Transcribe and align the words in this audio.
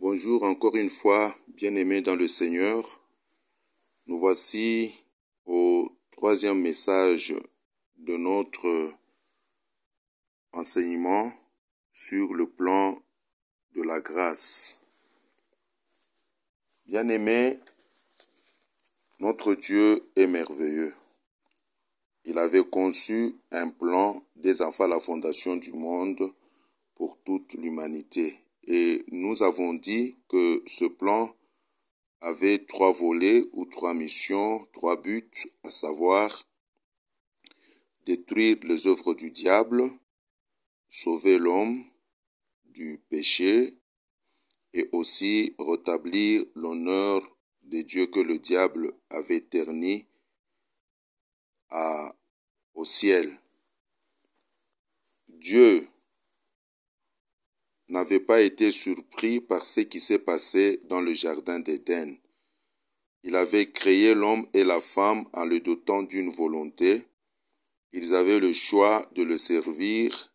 Bonjour 0.00 0.44
encore 0.44 0.76
une 0.76 0.88
fois, 0.88 1.36
bien-aimés 1.48 2.00
dans 2.00 2.16
le 2.16 2.26
Seigneur. 2.26 3.02
Nous 4.06 4.18
voici 4.18 4.94
au 5.44 5.92
troisième 6.10 6.58
message 6.58 7.34
de 7.98 8.16
notre 8.16 8.94
enseignement 10.54 11.30
sur 11.92 12.32
le 12.32 12.48
plan 12.48 12.98
de 13.74 13.82
la 13.82 14.00
grâce. 14.00 14.80
Bien-aimés, 16.86 17.58
notre 19.18 19.54
Dieu 19.54 20.02
est 20.16 20.26
merveilleux. 20.26 20.94
Il 22.24 22.38
avait 22.38 22.64
conçu 22.64 23.36
un 23.50 23.68
plan 23.68 24.24
dès 24.34 24.62
avant 24.62 24.86
la 24.86 24.98
fondation 24.98 25.56
du 25.56 25.74
monde 25.74 26.32
pour 26.94 27.18
toute 27.22 27.52
l'humanité. 27.52 28.38
Et 28.72 29.04
nous 29.08 29.42
avons 29.42 29.74
dit 29.74 30.16
que 30.28 30.62
ce 30.64 30.84
plan 30.84 31.34
avait 32.20 32.64
trois 32.66 32.92
volets 32.92 33.42
ou 33.52 33.66
trois 33.66 33.94
missions, 33.94 34.64
trois 34.72 34.96
buts, 34.96 35.28
à 35.64 35.72
savoir 35.72 36.46
détruire 38.06 38.58
les 38.62 38.86
œuvres 38.86 39.14
du 39.14 39.32
diable, 39.32 39.90
sauver 40.88 41.36
l'homme 41.36 41.84
du 42.64 43.00
péché 43.08 43.76
et 44.72 44.88
aussi 44.92 45.56
rétablir 45.58 46.46
l'honneur 46.54 47.28
de 47.62 47.82
Dieu 47.82 48.06
que 48.06 48.20
le 48.20 48.38
diable 48.38 48.94
avait 49.08 49.40
terni 49.40 50.06
au 52.74 52.84
ciel. 52.84 53.36
Dieu 55.26 55.88
n'avait 57.90 58.20
pas 58.20 58.40
été 58.40 58.70
surpris 58.70 59.40
par 59.40 59.66
ce 59.66 59.80
qui 59.80 60.00
s'est 60.00 60.18
passé 60.18 60.80
dans 60.88 61.00
le 61.00 61.14
jardin 61.14 61.60
d'Éden. 61.60 62.16
Il 63.22 63.36
avait 63.36 63.70
créé 63.70 64.14
l'homme 64.14 64.46
et 64.54 64.64
la 64.64 64.80
femme 64.80 65.26
en 65.32 65.44
le 65.44 65.60
dotant 65.60 66.02
d'une 66.02 66.30
volonté. 66.30 67.04
Ils 67.92 68.14
avaient 68.14 68.40
le 68.40 68.52
choix 68.52 69.10
de 69.14 69.22
le 69.22 69.36
servir 69.36 70.32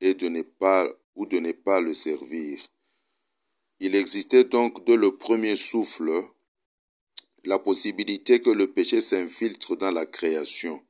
et 0.00 0.14
de 0.14 0.28
ne 0.28 0.42
pas 0.42 0.88
ou 1.14 1.26
de 1.26 1.38
ne 1.40 1.52
pas 1.52 1.80
le 1.80 1.92
servir. 1.92 2.60
Il 3.80 3.94
existait 3.96 4.44
donc 4.44 4.84
dès 4.84 4.96
le 4.96 5.16
premier 5.16 5.56
souffle 5.56 6.24
la 7.44 7.58
possibilité 7.58 8.40
que 8.40 8.50
le 8.50 8.72
péché 8.72 9.00
s'infiltre 9.00 9.76
dans 9.76 9.90
la 9.90 10.06
création. 10.06 10.80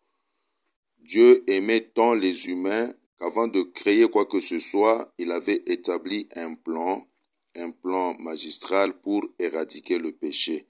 Dieu 0.98 1.42
aimait 1.47 1.81
tant 1.81 2.15
les 2.15 2.47
humains 2.47 2.94
avant 3.23 3.47
de 3.47 3.62
créer 3.62 4.09
quoi 4.11 4.27
que 4.27 4.41
ce 4.41 4.59
soit, 4.59 5.15
il 5.17 5.31
avait 5.31 5.62
établi 5.67 6.28
un 6.34 6.55
plan, 6.55 7.06
un 7.55 7.70
plan 7.70 8.19
magistral 8.19 9.01
pour 9.01 9.25
éradiquer 9.39 9.98
le 9.98 10.11
péché. 10.11 10.67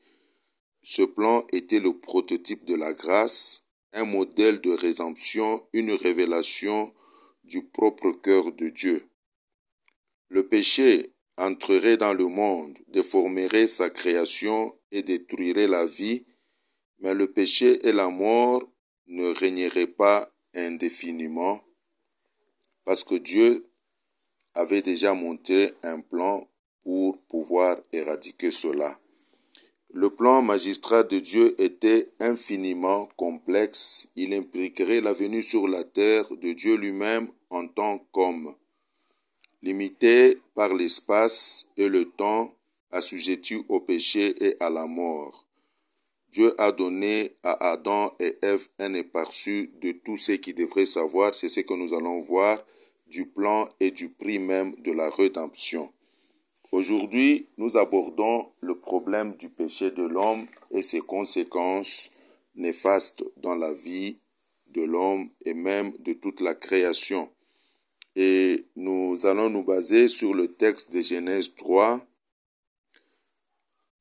Ce 0.83 1.01
plan 1.01 1.47
était 1.51 1.81
le 1.81 1.99
prototype 1.99 2.67
de 2.67 2.75
la 2.75 2.93
grâce, 2.93 3.65
un 3.95 4.05
modèle 4.05 4.61
de 4.61 4.71
rédemption, 4.71 5.67
une 5.73 5.93
révélation 5.93 6.93
du 7.43 7.65
propre 7.65 8.13
cœur 8.13 8.53
de 8.53 8.69
Dieu. 8.69 9.09
Le 10.29 10.47
péché 10.47 11.15
entrerait 11.39 11.97
dans 11.97 12.13
le 12.13 12.27
monde, 12.27 12.79
déformerait 12.89 13.67
sa 13.67 13.89
création 13.89 14.77
et 14.91 15.03
détruirait 15.03 15.69
la 15.69 15.87
vie, 15.87 16.27
mais 16.99 17.15
le 17.15 17.33
péché 17.33 17.87
et 17.89 17.93
la 17.93 18.09
mort 18.09 18.63
ne 19.07 19.29
régneraient 19.29 19.87
pas 19.87 20.31
indéfiniment 20.55 21.65
parce 22.85 23.05
que 23.05 23.15
Dieu 23.15 23.67
avait 24.55 24.83
déjà 24.83 25.15
monté 25.15 25.71
un 25.83 26.01
plan 26.01 26.49
pour 26.83 27.19
pouvoir 27.23 27.79
éradiquer 27.93 28.51
cela. 28.51 28.99
Le 29.95 30.09
plan 30.09 30.41
magistral 30.41 31.07
de 31.07 31.19
Dieu 31.19 31.55
était 31.61 32.09
infiniment 32.19 33.09
complexe. 33.17 34.09
Il 34.17 34.33
impliquerait 34.33 35.03
la 35.03 35.13
venue 35.13 35.43
sur 35.43 35.69
la 35.69 35.85
terre 35.85 36.27
de 36.35 36.53
Dieu 36.53 36.77
lui-même 36.77 37.29
en 37.51 37.69
tant 37.69 37.99
qu'homme. 38.11 38.55
Limité 39.61 40.41
par 40.55 40.75
l'espace 40.75 41.69
et 41.77 41.89
le 41.89 42.07
temps, 42.07 42.55
assujetti 42.91 43.65
au 43.69 43.81
péché 43.81 44.35
et 44.45 44.57
à 44.61 44.71
la 44.71 44.87
mort. 44.87 45.47
Dieu 46.31 46.55
a 46.59 46.73
donné 46.73 47.37
à 47.43 47.73
Adam 47.73 48.15
et 48.19 48.39
Ève 48.41 48.67
un 48.79 48.95
éparçu 48.95 49.71
de 49.83 49.93
tout 49.93 50.17
ce 50.17 50.33
qu'ils 50.33 50.55
devraient 50.55 50.87
savoir. 50.87 51.35
C'est 51.35 51.51
ce 51.51 51.61
que 51.61 51.75
nous 51.75 51.93
allons 51.93 52.23
voir 52.23 52.65
du 53.13 53.27
plan 53.27 53.69
et 53.79 53.91
du 53.91 54.09
prix 54.09 54.39
même 54.39 54.75
de 54.81 54.91
la 54.91 55.11
rédemption. 55.11 55.93
Aujourd'hui, 56.73 57.47
nous 57.59 57.77
abordons 57.77 58.49
le 58.61 58.79
problème 58.79 59.37
du 59.37 59.51
péché 59.51 59.91
de 59.91 60.03
l'homme 60.03 60.47
et 60.71 60.81
ses 60.81 61.03
conséquences 61.03 62.11
néfastes 62.55 63.23
dans 63.37 63.55
la 63.55 63.75
vie 63.75 64.17
de 64.69 64.81
l'homme 64.81 65.29
et 65.45 65.53
même 65.53 65.93
de 65.99 66.15
toute 66.15 66.41
la 66.41 66.55
création. 66.55 67.31
Et 68.17 68.65
nous 68.77 69.27
allons 69.27 69.51
nous 69.51 69.63
baser 69.63 70.09
sur 70.09 70.33
le 70.33 70.49
texte 70.49 70.91
de 70.91 71.03
Genèse 71.03 71.55
3, 71.55 72.01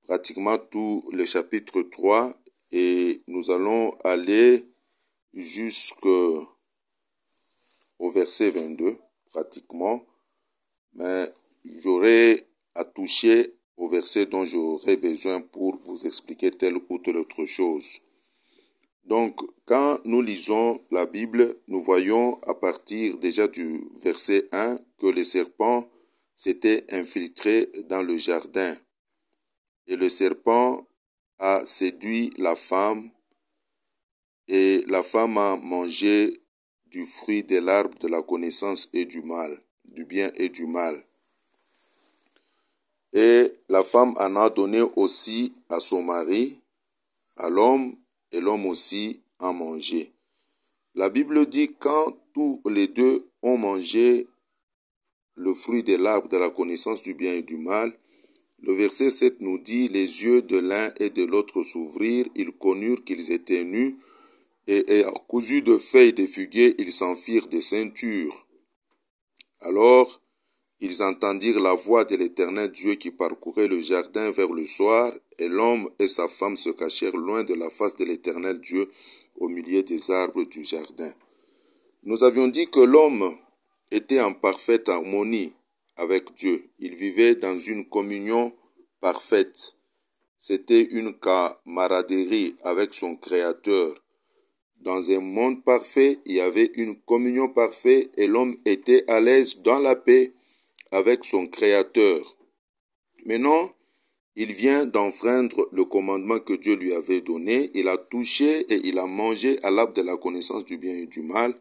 pratiquement 0.06 0.58
tout 0.58 1.04
le 1.12 1.26
chapitre 1.26 1.82
3, 1.82 2.34
et 2.72 3.22
nous 3.28 3.52
allons 3.52 3.94
aller 4.06 4.66
jusqu'au 5.34 6.48
verset 8.10 8.52
22, 8.52 8.98
pratiquement, 9.30 10.06
mais 10.94 11.26
j'aurai 11.84 12.48
à 12.74 12.84
toucher 12.86 13.54
au 13.78 13.88
verset 13.88 14.26
dont 14.26 14.46
j'aurai 14.46 14.98
besoin 14.98 15.42
pour 15.42 15.78
vous 15.86 16.08
expliquer 16.08 16.52
telle 16.52 16.78
ou 16.78 16.98
telle 17.00 17.18
autre 17.18 17.46
chose. 17.46 18.02
Donc, 19.04 19.42
quand 19.66 20.00
nous 20.06 20.22
lisons 20.22 20.82
la 20.92 21.06
Bible, 21.06 21.58
nous 21.68 21.82
voyons 21.82 22.40
à 22.44 22.54
partir 22.54 23.18
déjà 23.18 23.48
du 23.48 23.88
verset 23.98 24.48
1 24.52 24.80
que 25.00 25.08
le 25.08 25.24
serpent 25.24 25.90
s'était 26.36 26.86
infiltré 26.92 27.70
dans 27.90 28.04
le 28.04 28.18
jardin. 28.18 28.76
Et 29.88 29.96
le 29.96 30.10
serpent 30.10 30.88
a 31.40 31.66
séduit 31.66 32.32
la 32.38 32.56
femme 32.56 33.12
et 34.48 34.84
la 34.88 35.02
femme 35.02 35.38
a 35.38 35.56
mangé 35.56 36.41
du 36.92 37.06
fruit 37.06 37.44
de 37.44 37.60
l'arbre 37.60 37.98
de 38.00 38.08
la 38.08 38.22
connaissance 38.22 38.90
et 38.94 39.06
du 39.06 39.22
mal, 39.22 39.62
du 39.86 40.06
bien 40.06 40.30
et 40.36 40.50
du 40.50 40.68
mal. 40.68 41.04
Et 43.14 43.54
la 43.70 43.84
femme 43.84 44.14
en 44.18 44.36
a 44.36 44.50
donné 44.50 44.82
aussi 44.96 45.54
à 45.70 45.80
son 45.80 46.04
mari, 46.04 46.62
à 47.38 47.50
l'homme, 47.50 47.96
et 48.32 48.40
l'homme 48.40 48.66
aussi 48.66 49.22
a 49.40 49.52
mangé. 49.52 50.14
La 50.96 51.10
Bible 51.10 51.46
dit 51.48 51.74
quand 51.80 52.18
tous 52.34 52.62
les 52.70 52.88
deux 52.88 53.30
ont 53.42 53.58
mangé 53.58 54.28
le 55.36 55.54
fruit 55.54 55.84
de 55.84 55.96
l'arbre 55.96 56.28
de 56.28 56.38
la 56.38 56.50
connaissance 56.50 57.02
du 57.02 57.14
bien 57.14 57.34
et 57.34 57.42
du 57.42 57.58
mal, 57.58 57.98
le 58.60 58.74
verset 58.74 59.10
7 59.10 59.42
nous 59.42 59.58
dit, 59.58 59.88
les 59.88 60.24
yeux 60.24 60.42
de 60.42 60.60
l'un 60.60 60.94
et 61.00 61.10
de 61.10 61.26
l'autre 61.26 61.64
s'ouvrirent, 61.64 62.28
ils 62.36 62.52
connurent 62.52 63.04
qu'ils 63.04 63.32
étaient 63.32 63.64
nus, 63.64 63.98
et, 64.72 65.04
cousus 65.28 65.62
de 65.62 65.78
feuilles 65.78 66.14
de 66.14 66.26
figuier, 66.26 66.76
ils 66.80 66.92
s'en 66.92 67.16
firent 67.16 67.48
des 67.48 67.62
ceintures. 67.62 68.48
Alors, 69.60 70.22
ils 70.80 71.04
entendirent 71.04 71.60
la 71.60 71.76
voix 71.76 72.06
de 72.06 72.16
l'Éternel 72.16 72.72
Dieu 72.72 72.96
qui 72.96 73.12
parcourait 73.12 73.68
le 73.68 73.80
jardin 73.80 74.32
vers 74.32 74.52
le 74.52 74.66
soir, 74.66 75.14
et 75.38 75.48
l'homme 75.48 75.90
et 76.00 76.08
sa 76.08 76.28
femme 76.28 76.58
se 76.58 76.70
cachèrent 76.70 77.18
loin 77.18 77.44
de 77.44 77.54
la 77.54 77.70
face 77.70 77.96
de 77.96 78.06
l'Éternel 78.06 78.60
Dieu 78.60 78.90
au 79.38 79.48
milieu 79.48 79.84
des 79.84 80.10
arbres 80.10 80.44
du 80.44 80.64
jardin. 80.64 81.14
Nous 82.04 82.24
avions 82.24 82.48
dit 82.48 82.68
que 82.68 82.80
l'homme 82.80 83.38
était 83.92 84.22
en 84.22 84.34
parfaite 84.34 84.90
harmonie 84.90 85.54
avec 85.98 86.34
Dieu. 86.34 86.70
Il 86.80 86.96
vivait 86.96 87.36
dans 87.36 87.58
une 87.58 87.88
communion 87.88 88.54
parfaite. 89.00 89.76
C'était 90.38 90.82
une 90.82 91.14
camaraderie 91.14 92.56
avec 92.64 92.96
son 92.96 93.16
Créateur. 93.16 93.94
Dans 94.82 95.12
un 95.12 95.20
monde 95.20 95.64
parfait, 95.64 96.18
il 96.26 96.36
y 96.38 96.42
avait 96.42 96.72
une 96.74 97.00
communion 97.02 97.50
parfaite 97.50 98.10
et 98.18 98.26
l'homme 98.26 98.58
était 98.66 99.10
à 99.10 99.22
l'aise 99.22 99.62
dans 99.62 99.78
la 99.78 99.96
paix 99.96 100.34
avec 100.90 101.24
son 101.24 101.46
Créateur. 101.46 102.36
Maintenant, 103.26 103.72
il 104.36 104.54
vient 104.54 104.88
d'enfreindre 104.88 105.68
le 105.72 105.86
commandement 105.86 106.40
que 106.40 106.54
Dieu 106.54 106.76
lui 106.76 106.94
avait 106.96 107.22
donné. 107.22 107.70
Il 107.76 107.88
a 107.88 107.98
touché 107.98 108.62
et 108.74 108.82
il 108.88 108.98
a 108.98 109.06
mangé 109.06 109.60
à 109.64 109.70
l'arbre 109.70 109.94
de 109.94 110.02
la 110.02 110.18
connaissance 110.18 110.66
du 110.66 110.78
bien 110.78 110.96
et 110.96 111.06
du 111.06 111.22
mal. 111.22 111.54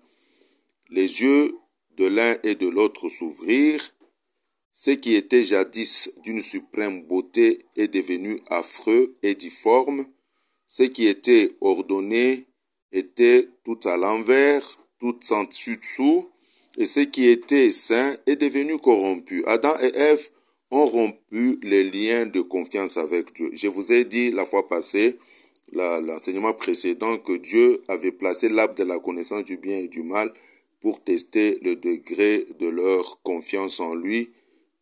Les 0.88 1.20
yeux 1.20 1.58
de 1.98 2.06
l'un 2.06 2.38
et 2.42 2.54
de 2.54 2.68
l'autre 2.68 3.10
s'ouvrirent. 3.10 3.94
Ce 4.72 4.92
qui 4.92 5.14
était 5.14 5.44
jadis 5.44 6.10
d'une 6.22 6.40
suprême 6.40 7.02
beauté 7.02 7.58
est 7.76 7.88
devenu 7.88 8.40
affreux 8.48 9.14
et 9.22 9.34
difforme. 9.34 10.06
Ce 10.66 10.84
qui 10.84 11.06
était 11.06 11.52
ordonné 11.60 12.46
était 12.92 13.48
tout 13.64 13.78
à 13.84 13.96
l'envers, 13.96 14.62
tout 14.98 15.18
en 15.30 15.44
dessous, 15.44 16.28
et 16.78 16.86
ce 16.86 17.00
qui 17.00 17.28
était 17.28 17.72
saint 17.72 18.16
est 18.26 18.36
devenu 18.36 18.78
corrompu. 18.78 19.44
Adam 19.46 19.74
et 19.80 19.92
Ève 19.94 20.28
ont 20.70 20.86
rompu 20.86 21.58
les 21.62 21.90
liens 21.90 22.26
de 22.26 22.40
confiance 22.40 22.96
avec 22.96 23.34
Dieu. 23.34 23.50
Je 23.52 23.68
vous 23.68 23.92
ai 23.92 24.04
dit 24.04 24.30
la 24.30 24.44
fois 24.44 24.68
passée, 24.68 25.18
l'enseignement 25.72 26.52
précédent, 26.52 27.18
que 27.18 27.36
Dieu 27.36 27.82
avait 27.88 28.12
placé 28.12 28.48
l'arbre 28.48 28.74
de 28.76 28.84
la 28.84 28.98
connaissance 28.98 29.44
du 29.44 29.56
bien 29.56 29.78
et 29.78 29.88
du 29.88 30.02
mal 30.02 30.32
pour 30.80 31.02
tester 31.02 31.58
le 31.62 31.76
degré 31.76 32.44
de 32.58 32.68
leur 32.68 33.20
confiance 33.22 33.80
en 33.80 33.94
lui 33.94 34.30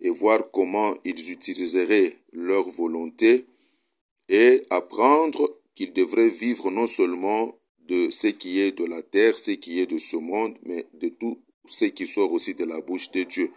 et 0.00 0.10
voir 0.10 0.50
comment 0.52 0.94
ils 1.05 1.32
utiliseraient 1.32 2.16
leur 2.32 2.69
volonté 2.70 3.46
et 4.28 4.62
apprendre 4.70 5.58
qu'ils 5.75 5.93
devraient 5.93 6.28
vivre 6.28 6.70
non 6.70 6.87
seulement 6.87 7.57
de 7.88 8.11
ce 8.11 8.29
qui 8.29 8.61
est 8.61 8.73
de 8.73 8.85
la 8.85 9.02
terre, 9.02 9.37
ce 9.38 9.52
qui 9.52 9.81
est 9.81 9.87
de 9.87 9.99
ce 9.99 10.17
monde, 10.17 10.56
mais 10.62 10.87
de 10.94 11.08
tout 11.08 11.38
ce 11.67 11.87
qui 11.87 12.06
sort 12.06 12.32
aussi 12.32 12.55
de 12.55 12.64
la 12.64 12.81
bouche 12.81 13.11
de 13.11 13.23
Dieu. 13.25 13.50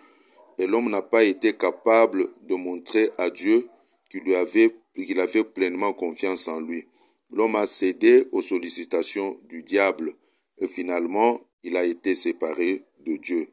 Et 0.57 0.67
l'homme 0.67 0.89
n'a 0.89 1.01
pas 1.01 1.23
été 1.23 1.53
capable 1.53 2.29
de 2.47 2.55
montrer 2.55 3.09
à 3.17 3.29
Dieu 3.29 3.67
qu'il 4.09 4.21
lui 4.21 4.35
avait, 4.35 4.71
avait 5.17 5.43
pleinement 5.43 5.93
confiance 5.93 6.47
en 6.47 6.59
lui. 6.59 6.85
L'homme 7.31 7.55
a 7.55 7.65
cédé 7.65 8.27
aux 8.31 8.41
sollicitations 8.41 9.37
du 9.47 9.63
diable 9.63 10.15
et 10.57 10.67
finalement 10.67 11.41
il 11.63 11.77
a 11.77 11.83
été 11.83 12.15
séparé 12.15 12.83
de 13.05 13.15
Dieu. 13.17 13.47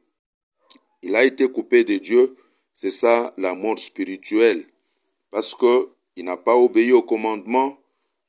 Il 1.02 1.14
a 1.14 1.24
été 1.24 1.48
coupé 1.48 1.84
de 1.84 1.96
Dieu, 1.96 2.36
c'est 2.74 2.90
ça 2.90 3.32
la 3.36 3.54
mort 3.54 3.78
spirituelle, 3.78 4.64
parce 5.30 5.54
que 5.54 5.88
il 6.16 6.24
n'a 6.24 6.36
pas 6.36 6.56
obéi 6.56 6.92
au 6.92 7.02
commandement. 7.02 7.78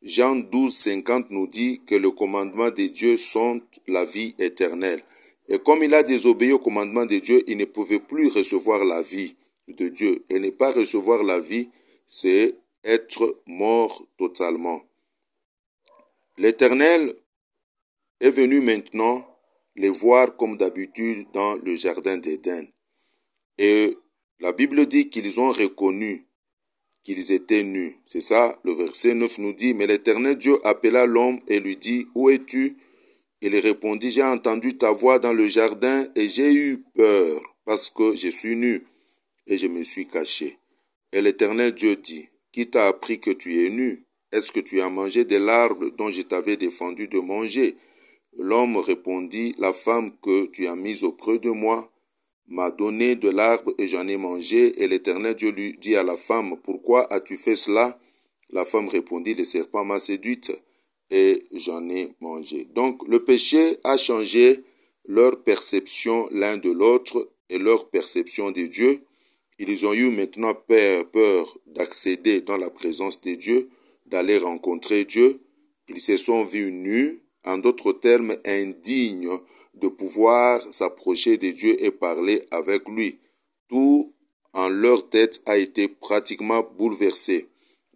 Jean 0.01 0.37
12, 0.37 0.73
50 0.73 1.29
nous 1.29 1.47
dit 1.47 1.81
que 1.85 1.95
le 1.95 2.11
commandement 2.11 2.69
de 2.69 2.87
Dieu 2.87 3.17
sont 3.17 3.61
la 3.87 4.05
vie 4.05 4.33
éternelle. 4.39 5.03
Et 5.49 5.59
comme 5.59 5.83
il 5.83 5.93
a 5.93 6.03
désobéi 6.03 6.53
au 6.53 6.59
commandement 6.59 7.05
de 7.05 7.17
Dieu, 7.17 7.43
il 7.47 7.57
ne 7.57 7.65
pouvait 7.65 7.99
plus 7.99 8.29
recevoir 8.29 8.85
la 8.85 9.01
vie 9.01 9.35
de 9.67 9.89
Dieu. 9.89 10.23
Et 10.29 10.39
ne 10.39 10.51
pas 10.51 10.71
recevoir 10.71 11.23
la 11.23 11.41
vie, 11.41 11.69
c'est 12.07 12.55
être 12.83 13.41
mort 13.45 14.07
totalement. 14.17 14.81
L'Éternel 16.37 17.13
est 18.21 18.31
venu 18.31 18.61
maintenant 18.61 19.25
les 19.75 19.89
voir 19.89 20.37
comme 20.37 20.57
d'habitude 20.57 21.27
dans 21.33 21.55
le 21.55 21.75
jardin 21.75 22.17
d'Éden. 22.17 22.67
Et 23.57 23.97
la 24.39 24.53
Bible 24.53 24.85
dit 24.85 25.09
qu'ils 25.09 25.41
ont 25.41 25.51
reconnu 25.51 26.28
qu'ils 27.03 27.31
étaient 27.31 27.63
nus. 27.63 27.95
C'est 28.05 28.21
ça, 28.21 28.59
le 28.63 28.73
verset 28.73 29.13
9 29.13 29.39
nous 29.39 29.53
dit, 29.53 29.73
mais 29.73 29.87
l'Éternel 29.87 30.37
Dieu 30.37 30.57
appela 30.63 31.05
l'homme 31.05 31.39
et 31.47 31.59
lui 31.59 31.77
dit, 31.77 32.07
Où 32.15 32.29
es-tu? 32.29 32.77
Il 33.41 33.55
répondit, 33.57 34.11
J'ai 34.11 34.23
entendu 34.23 34.77
ta 34.77 34.91
voix 34.91 35.19
dans 35.19 35.33
le 35.33 35.47
jardin 35.47 36.07
et 36.15 36.27
j'ai 36.27 36.53
eu 36.53 36.83
peur 36.95 37.41
parce 37.65 37.89
que 37.89 38.15
je 38.15 38.27
suis 38.27 38.55
nu 38.55 38.85
et 39.47 39.57
je 39.57 39.67
me 39.67 39.83
suis 39.83 40.07
caché. 40.07 40.57
Et 41.13 41.21
l'Éternel 41.21 41.73
Dieu 41.73 41.95
dit, 41.95 42.27
Qui 42.51 42.67
t'a 42.67 42.87
appris 42.87 43.19
que 43.19 43.31
tu 43.31 43.65
es 43.65 43.69
nu? 43.69 44.05
Est-ce 44.31 44.51
que 44.51 44.59
tu 44.59 44.81
as 44.81 44.89
mangé 44.89 45.25
de 45.25 45.37
l'arbre 45.37 45.89
dont 45.97 46.11
je 46.11 46.21
t'avais 46.21 46.57
défendu 46.57 47.07
de 47.07 47.19
manger? 47.19 47.77
L'homme 48.37 48.77
répondit, 48.77 49.55
La 49.57 49.73
femme 49.73 50.11
que 50.21 50.47
tu 50.47 50.67
as 50.67 50.75
mise 50.75 51.03
auprès 51.03 51.39
de 51.39 51.49
moi 51.49 51.91
m'a 52.49 52.71
donné 52.71 53.15
de 53.15 53.29
l'arbre 53.29 53.73
et 53.77 53.87
j'en 53.87 54.07
ai 54.07 54.17
mangé. 54.17 54.81
Et 54.81 54.87
l'Éternel 54.87 55.35
Dieu 55.35 55.51
lui 55.51 55.73
dit 55.79 55.95
à 55.95 56.03
la 56.03 56.17
femme, 56.17 56.57
Pourquoi 56.63 57.11
as-tu 57.13 57.37
fait 57.37 57.55
cela? 57.55 57.99
La 58.49 58.65
femme 58.65 58.89
répondit, 58.89 59.35
Le 59.35 59.43
serpent 59.43 59.85
m'a 59.85 59.99
séduite 59.99 60.51
et 61.11 61.43
j'en 61.53 61.87
ai 61.89 62.09
mangé. 62.19 62.67
Donc 62.73 63.07
le 63.07 63.23
péché 63.23 63.77
a 63.83 63.97
changé 63.97 64.63
leur 65.07 65.41
perception 65.43 66.27
l'un 66.31 66.57
de 66.57 66.71
l'autre 66.71 67.29
et 67.49 67.57
leur 67.57 67.89
perception 67.89 68.51
de 68.51 68.63
Dieu. 68.67 69.01
Ils 69.57 69.85
ont 69.85 69.93
eu 69.93 70.09
maintenant 70.11 70.53
peur, 70.53 71.09
peur 71.09 71.57
d'accéder 71.67 72.41
dans 72.41 72.57
la 72.57 72.69
présence 72.69 73.19
de 73.21 73.35
Dieu, 73.35 73.69
d'aller 74.05 74.37
rencontrer 74.37 75.05
Dieu. 75.05 75.41
Ils 75.87 76.01
se 76.01 76.17
sont 76.17 76.43
vus 76.43 76.71
nus, 76.71 77.21
en 77.43 77.57
d'autres 77.57 77.93
termes 77.93 78.35
indignes 78.45 79.39
de 79.79 79.87
pouvoir 79.87 80.61
s'approcher 80.71 81.37
de 81.37 81.51
Dieu 81.51 81.83
et 81.83 81.91
parler 81.91 82.43
avec 82.51 82.87
lui. 82.89 83.19
Tout 83.67 84.13
en 84.53 84.69
leur 84.69 85.09
tête 85.09 85.41
a 85.45 85.57
été 85.57 85.87
pratiquement 85.87 86.63
bouleversé. 86.77 87.47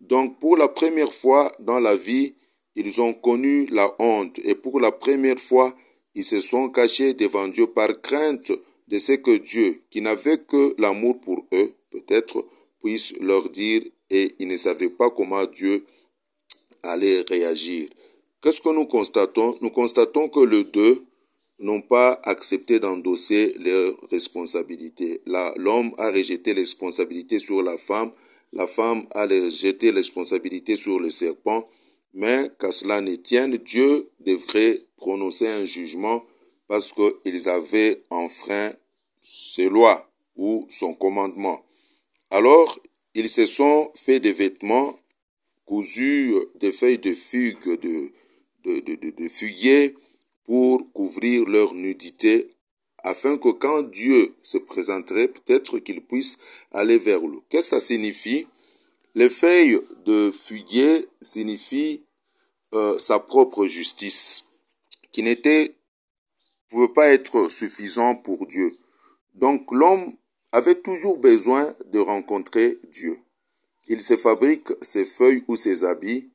Donc 0.01 0.39
pour 0.39 0.57
la 0.57 0.67
première 0.67 1.13
fois 1.13 1.51
dans 1.59 1.79
la 1.79 1.95
vie, 1.95 2.35
ils 2.75 3.01
ont 3.01 3.13
connu 3.13 3.67
la 3.67 3.93
honte 3.99 4.39
et 4.43 4.55
pour 4.55 4.79
la 4.79 4.91
première 4.91 5.39
fois, 5.39 5.75
ils 6.15 6.23
se 6.23 6.39
sont 6.39 6.69
cachés 6.69 7.13
devant 7.13 7.47
Dieu 7.47 7.67
par 7.67 8.01
crainte 8.01 8.51
de 8.87 8.97
ce 8.97 9.13
que 9.13 9.37
Dieu, 9.37 9.81
qui 9.89 10.01
n'avait 10.01 10.39
que 10.39 10.75
l'amour 10.77 11.19
pour 11.21 11.45
eux, 11.53 11.73
peut-être, 11.89 12.45
puisse 12.81 13.13
leur 13.19 13.49
dire 13.49 13.83
et 14.09 14.35
ils 14.39 14.47
ne 14.47 14.57
savaient 14.57 14.89
pas 14.89 15.09
comment 15.09 15.45
Dieu 15.45 15.85
allait 16.83 17.21
réagir. 17.21 17.89
Qu'est-ce 18.41 18.61
que 18.61 18.69
nous 18.69 18.85
constatons? 18.85 19.57
Nous 19.61 19.69
constatons 19.69 20.27
que 20.27 20.41
les 20.41 20.65
deux 20.65 21.05
n'ont 21.59 21.81
pas 21.81 22.19
accepté 22.23 22.79
d'endosser 22.79 23.53
leurs 23.59 23.95
responsabilités. 24.09 25.21
L'homme 25.57 25.93
a 25.97 26.11
rejeté 26.11 26.53
les 26.53 26.61
responsabilités 26.61 27.39
sur 27.39 27.61
la 27.61 27.77
femme, 27.77 28.11
la 28.51 28.67
femme 28.67 29.05
a 29.11 29.25
rejeté 29.25 29.91
les 29.91 29.97
responsabilités 29.97 30.75
sur 30.75 30.99
le 30.99 31.09
serpent, 31.09 31.67
mais 32.13 32.51
qu'à 32.59 32.71
cela 32.71 33.01
ne 33.01 33.15
tienne, 33.15 33.57
Dieu 33.57 34.09
devrait 34.19 34.81
prononcer 34.97 35.47
un 35.47 35.65
jugement 35.65 36.23
parce 36.67 36.93
qu'ils 36.93 37.49
avaient 37.49 38.03
enfreint 38.09 38.73
ses 39.21 39.69
lois 39.69 40.09
ou 40.35 40.65
son 40.69 40.93
commandement. 40.93 41.63
Alors, 42.29 42.79
ils 43.15 43.29
se 43.29 43.45
sont 43.45 43.91
fait 43.95 44.19
des 44.19 44.33
vêtements 44.33 44.97
cousus 45.65 46.33
des 46.55 46.71
feuilles 46.71 46.97
de 46.97 47.13
fugue, 47.13 47.79
de, 47.79 48.11
de, 48.65 48.79
de, 48.79 49.09
de 49.11 49.27
fuguier, 49.27 49.95
pour 50.45 50.91
couvrir 50.93 51.45
leur 51.45 51.73
nudité, 51.73 52.55
afin 53.03 53.37
que 53.37 53.49
quand 53.49 53.83
Dieu 53.83 54.33
se 54.41 54.57
présenterait, 54.57 55.27
peut-être 55.27 55.79
qu'ils 55.79 56.03
puissent 56.05 56.37
aller 56.71 56.97
vers 56.97 57.19
lui. 57.19 57.39
Qu'est-ce 57.49 57.71
que 57.71 57.79
ça 57.79 57.85
signifie? 57.85 58.47
Les 59.15 59.29
feuilles 59.29 59.79
de 60.05 60.31
fuguier 60.31 61.07
signifient 61.21 62.03
euh, 62.73 62.97
sa 62.97 63.19
propre 63.19 63.67
justice, 63.67 64.45
qui 65.11 65.21
n'était 65.21 65.75
pouvait 66.73 66.87
pas 66.87 67.09
être 67.09 67.49
suffisant 67.49 68.15
pour 68.15 68.47
Dieu. 68.47 68.75
Donc 69.35 69.71
l'homme 69.71 70.13
avait 70.51 70.81
toujours 70.81 71.17
besoin 71.17 71.75
de 71.91 71.99
rencontrer 71.99 72.79
Dieu. 72.91 73.19
Il 73.87 74.01
se 74.01 74.17
fabrique 74.17 74.69
ses 74.81 75.05
feuilles 75.05 75.43
ou 75.47 75.55
ses 75.55 75.83
habits 75.83 76.31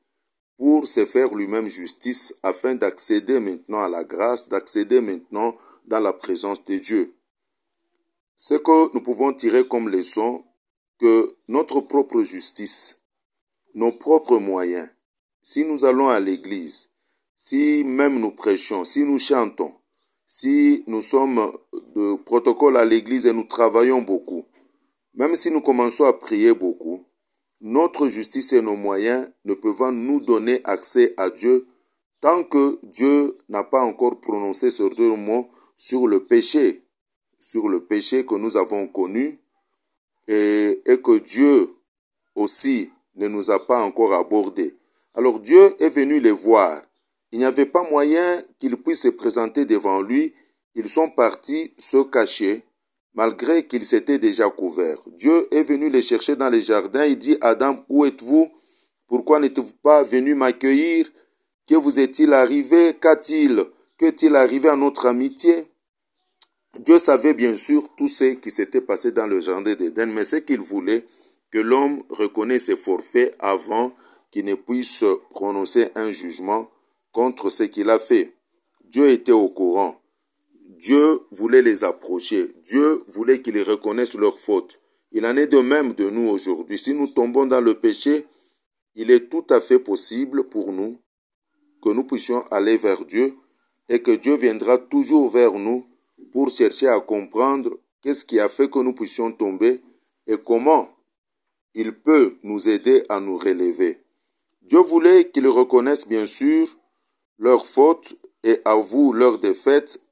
pour 0.59 0.89
se 0.89 1.05
faire 1.05 1.33
lui-même 1.33 1.69
justice 1.69 2.35
afin 2.43 2.75
d'accéder 2.75 3.39
maintenant 3.39 3.79
à 3.79 3.87
la 3.87 4.03
grâce, 4.03 4.49
d'accéder 4.49 4.99
maintenant 4.99 5.55
dans 5.85 6.01
la 6.01 6.11
présence 6.11 6.65
de 6.65 6.77
Dieu. 6.77 7.15
Ce 8.35 8.55
que 8.55 8.93
nous 8.93 9.01
pouvons 9.01 9.31
tirer 9.31 9.65
comme 9.65 9.87
leçon, 9.87 10.43
que 10.99 11.33
notre 11.47 11.79
propre 11.79 12.23
justice, 12.23 12.99
nos 13.73 13.93
propres 13.93 14.37
moyens, 14.37 14.89
si 15.41 15.63
nous 15.63 15.85
allons 15.85 16.09
à 16.09 16.19
l'église, 16.19 16.89
si 17.37 17.85
même 17.85 18.19
nous 18.19 18.31
prêchons, 18.31 18.83
si 18.83 19.05
nous 19.05 19.17
chantons, 19.17 19.73
si 20.27 20.83
nous 20.87 21.01
sommes 21.01 21.53
de 21.95 22.17
protocole 22.17 22.75
à 22.75 22.83
l'église 22.83 23.25
et 23.25 23.33
nous 23.33 23.45
travaillons 23.45 24.01
beaucoup, 24.01 24.43
même 25.13 25.37
si 25.37 25.51
nous 25.51 25.61
commençons 25.61 26.03
à 26.03 26.11
prier 26.11 26.53
beaucoup, 26.53 26.88
notre 27.61 28.07
justice 28.07 28.53
et 28.53 28.61
nos 28.61 28.75
moyens 28.75 29.29
ne 29.45 29.53
peuvent 29.53 29.91
nous 29.91 30.19
donner 30.19 30.61
accès 30.63 31.13
à 31.17 31.29
Dieu 31.29 31.67
tant 32.21 32.43
que 32.43 32.79
Dieu 32.83 33.37
n'a 33.47 33.63
pas 33.63 33.81
encore 33.81 34.19
prononcé 34.19 34.71
ce 34.71 34.83
deux 34.95 35.15
mots 35.15 35.49
sur 35.77 36.07
le 36.07 36.25
péché, 36.25 36.83
sur 37.39 37.69
le 37.69 37.85
péché 37.85 38.25
que 38.25 38.35
nous 38.35 38.57
avons 38.57 38.87
connu 38.87 39.39
et, 40.27 40.81
et 40.85 41.01
que 41.01 41.19
Dieu 41.19 41.73
aussi 42.35 42.91
ne 43.15 43.27
nous 43.27 43.51
a 43.51 43.65
pas 43.65 43.81
encore 43.83 44.13
abordé. 44.13 44.75
Alors 45.13 45.39
Dieu 45.39 45.73
est 45.81 45.89
venu 45.89 46.19
les 46.19 46.31
voir. 46.31 46.81
Il 47.31 47.39
n'y 47.39 47.45
avait 47.45 47.65
pas 47.65 47.87
moyen 47.89 48.41
qu'ils 48.57 48.77
puissent 48.77 49.03
se 49.03 49.09
présenter 49.09 49.65
devant 49.65 50.01
lui. 50.01 50.33
Ils 50.75 50.87
sont 50.87 51.09
partis 51.09 51.73
se 51.77 52.03
cacher 52.03 52.63
malgré 53.13 53.67
qu'ils 53.67 53.83
s'étaient 53.83 54.19
déjà 54.19 54.49
couverts. 54.49 54.99
Dieu 55.17 55.47
est 55.53 55.63
venu 55.63 55.89
les 55.89 56.01
chercher 56.01 56.35
dans 56.35 56.49
les 56.49 56.61
jardins. 56.61 57.05
Il 57.05 57.17
dit, 57.17 57.37
Adam, 57.41 57.83
où 57.89 58.05
êtes-vous? 58.05 58.49
Pourquoi 59.07 59.39
n'êtes-vous 59.39 59.73
pas 59.81 60.03
venu 60.03 60.35
m'accueillir? 60.35 61.09
Que 61.67 61.75
vous 61.75 61.99
est-il 61.99 62.33
arrivé? 62.33 62.95
Qu'a-t-il? 62.99 63.63
Qu'est-il 63.97 64.35
arrivé 64.35 64.69
à 64.69 64.75
notre 64.75 65.07
amitié 65.07 65.67
Dieu 66.79 66.97
savait 66.97 67.33
bien 67.33 67.55
sûr 67.55 67.83
tout 67.97 68.07
ce 68.07 68.35
qui 68.35 68.51
s'était 68.51 68.81
passé 68.81 69.11
dans 69.11 69.27
le 69.27 69.39
jardin 69.39 69.73
d'Éden, 69.73 70.11
mais 70.13 70.23
ce 70.23 70.37
qu'il 70.37 70.61
voulait, 70.61 71.05
que 71.51 71.57
l'homme 71.57 72.03
reconnaisse 72.09 72.65
ses 72.65 72.75
forfaits 72.75 73.35
avant 73.39 73.91
qu'il 74.31 74.45
ne 74.45 74.53
puisse 74.53 75.03
prononcer 75.31 75.89
un 75.95 76.11
jugement 76.11 76.69
contre 77.11 77.49
ce 77.49 77.63
qu'il 77.63 77.89
a 77.89 77.97
fait. 77.97 78.35
Dieu 78.85 79.09
était 79.09 79.31
au 79.31 79.49
courant. 79.49 79.99
Dieu 80.79 81.19
voulait 81.31 81.61
les 81.61 81.83
approcher. 81.83 82.53
Dieu 82.63 83.03
voulait 83.07 83.41
qu'ils 83.41 83.61
reconnaissent 83.61 84.13
leurs 84.13 84.39
fautes. 84.39 84.79
Il 85.11 85.25
en 85.25 85.35
est 85.35 85.47
de 85.47 85.59
même 85.59 85.91
de 85.93 86.09
nous 86.09 86.29
aujourd'hui. 86.29 86.79
Si 86.79 86.93
nous 86.93 87.07
tombons 87.07 87.45
dans 87.45 87.59
le 87.59 87.73
péché, 87.73 88.25
il 88.95 89.11
est 89.11 89.29
tout 89.29 89.45
à 89.49 89.59
fait 89.59 89.79
possible 89.79 90.45
pour 90.45 90.71
nous 90.71 91.01
que 91.83 91.89
nous 91.89 92.05
puissions 92.05 92.47
aller 92.49 92.77
vers 92.77 93.03
Dieu 93.03 93.35
et 93.89 94.01
que 94.01 94.11
Dieu 94.11 94.37
viendra 94.37 94.77
toujours 94.77 95.29
vers 95.29 95.51
nous 95.51 95.85
pour 96.31 96.47
chercher 96.47 96.87
à 96.87 97.01
comprendre 97.01 97.77
qu'est-ce 98.01 98.23
qui 98.23 98.39
a 98.39 98.47
fait 98.47 98.69
que 98.69 98.79
nous 98.79 98.93
puissions 98.93 99.33
tomber 99.33 99.81
et 100.27 100.37
comment 100.37 100.89
il 101.73 101.91
peut 101.91 102.37
nous 102.43 102.69
aider 102.69 103.03
à 103.09 103.19
nous 103.19 103.37
relever. 103.37 104.01
Dieu 104.61 104.79
voulait 104.79 105.29
qu'ils 105.29 105.49
reconnaissent 105.49 106.07
bien 106.07 106.25
sûr 106.25 106.67
leurs 107.37 107.65
fautes 107.65 108.15
et 108.45 108.61
avouent 108.63 109.11
leurs 109.11 109.39
défaites 109.39 110.05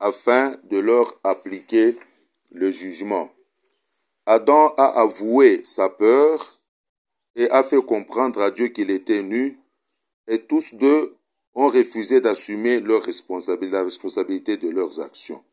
afin 0.00 0.56
de 0.64 0.78
leur 0.78 1.20
appliquer 1.22 1.96
le 2.50 2.72
jugement. 2.72 3.30
Adam 4.26 4.74
a 4.76 5.00
avoué 5.00 5.62
sa 5.64 5.88
peur 5.88 6.60
et 7.36 7.48
a 7.50 7.62
fait 7.62 7.82
comprendre 7.82 8.40
à 8.40 8.50
Dieu 8.50 8.68
qu'il 8.68 8.90
était 8.90 9.22
nu, 9.22 9.58
et 10.26 10.38
tous 10.38 10.74
deux 10.74 11.16
ont 11.54 11.68
refusé 11.68 12.20
d'assumer 12.20 12.80
la 12.80 13.82
responsabilité 13.82 14.56
de 14.56 14.68
leurs 14.68 15.00
actions. 15.00 15.44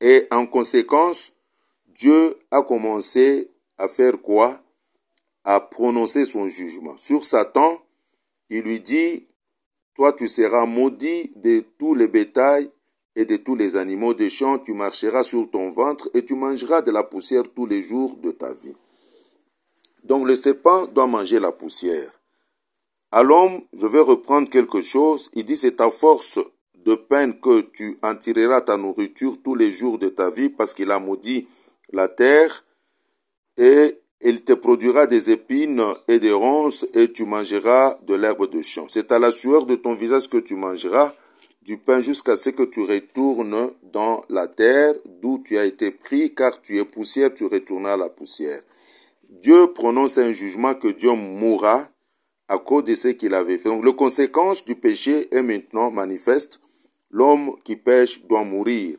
Et 0.00 0.26
en 0.30 0.46
conséquence, 0.46 1.32
Dieu 1.86 2.36
a 2.50 2.62
commencé 2.62 3.50
à 3.78 3.88
faire 3.88 4.20
quoi? 4.20 4.62
À 5.44 5.60
prononcer 5.60 6.24
son 6.24 6.48
jugement. 6.48 6.96
Sur 6.98 7.24
Satan, 7.24 7.80
il 8.50 8.62
lui 8.62 8.80
dit, 8.80 9.26
toi 9.94 10.12
tu 10.12 10.26
seras 10.26 10.66
maudit 10.66 11.32
de 11.36 11.60
tous 11.78 11.94
les 11.94 12.08
bétails 12.08 12.70
et 13.16 13.24
de 13.24 13.36
tous 13.36 13.56
les 13.56 13.76
animaux 13.76 14.12
des 14.12 14.28
champs, 14.28 14.58
tu 14.58 14.74
marcheras 14.74 15.22
sur 15.22 15.50
ton 15.50 15.70
ventre 15.70 16.10
et 16.12 16.24
tu 16.24 16.34
mangeras 16.34 16.82
de 16.82 16.90
la 16.90 17.02
poussière 17.02 17.44
tous 17.54 17.66
les 17.66 17.82
jours 17.82 18.16
de 18.18 18.30
ta 18.30 18.52
vie. 18.52 18.76
Donc 20.04 20.26
le 20.26 20.36
serpent 20.36 20.86
doit 20.86 21.06
manger 21.06 21.40
la 21.40 21.50
poussière. 21.50 22.12
À 23.10 23.22
l'homme, 23.22 23.62
je 23.72 23.86
vais 23.86 24.00
reprendre 24.00 24.50
quelque 24.50 24.82
chose. 24.82 25.30
Il 25.34 25.44
dit, 25.44 25.56
c'est 25.56 25.76
ta 25.76 25.90
force 25.90 26.38
de 26.74 26.94
peine 26.94 27.40
que 27.40 27.62
tu 27.62 27.98
en 28.02 28.14
tireras 28.14 28.60
ta 28.60 28.76
nourriture 28.76 29.38
tous 29.42 29.54
les 29.54 29.72
jours 29.72 29.98
de 29.98 30.08
ta 30.08 30.30
vie 30.30 30.50
parce 30.50 30.74
qu'il 30.74 30.90
a 30.90 31.00
maudit 31.00 31.48
la 31.92 32.08
terre 32.08 32.64
et 33.56 33.98
il 34.20 34.42
te 34.42 34.52
produira 34.52 35.06
des 35.06 35.30
épines 35.30 35.82
et 36.08 36.18
des 36.18 36.32
ronces 36.32 36.86
et 36.94 37.10
tu 37.10 37.24
mangeras 37.24 37.96
de 38.06 38.14
l'herbe 38.14 38.50
de 38.50 38.60
champ. 38.60 38.86
C'est 38.88 39.10
à 39.10 39.18
la 39.18 39.30
sueur 39.30 39.66
de 39.66 39.74
ton 39.74 39.94
visage 39.94 40.28
que 40.28 40.38
tu 40.38 40.54
mangeras 40.54 41.14
du 41.66 41.78
pain 41.78 42.00
jusqu'à 42.00 42.36
ce 42.36 42.50
que 42.50 42.62
tu 42.62 42.82
retournes 42.82 43.72
dans 43.92 44.24
la 44.28 44.46
terre 44.46 44.94
d'où 45.20 45.42
tu 45.44 45.58
as 45.58 45.64
été 45.64 45.90
pris 45.90 46.32
car 46.32 46.62
tu 46.62 46.78
es 46.78 46.84
poussière, 46.84 47.34
tu 47.34 47.44
retourneras 47.44 47.94
à 47.94 47.96
la 47.96 48.08
poussière. 48.08 48.62
Dieu 49.28 49.72
prononce 49.72 50.16
un 50.18 50.32
jugement 50.32 50.76
que 50.76 50.86
Dieu 50.86 51.10
mourra 51.10 51.88
à 52.46 52.58
cause 52.58 52.84
de 52.84 52.94
ce 52.94 53.08
qu'il 53.08 53.34
avait 53.34 53.58
fait. 53.58 53.68
Donc, 53.68 53.84
la 53.84 53.92
conséquence 53.92 54.64
du 54.64 54.76
péché 54.76 55.26
est 55.34 55.42
maintenant 55.42 55.90
manifeste. 55.90 56.60
L'homme 57.10 57.56
qui 57.64 57.74
pêche 57.74 58.24
doit 58.26 58.44
mourir. 58.44 58.96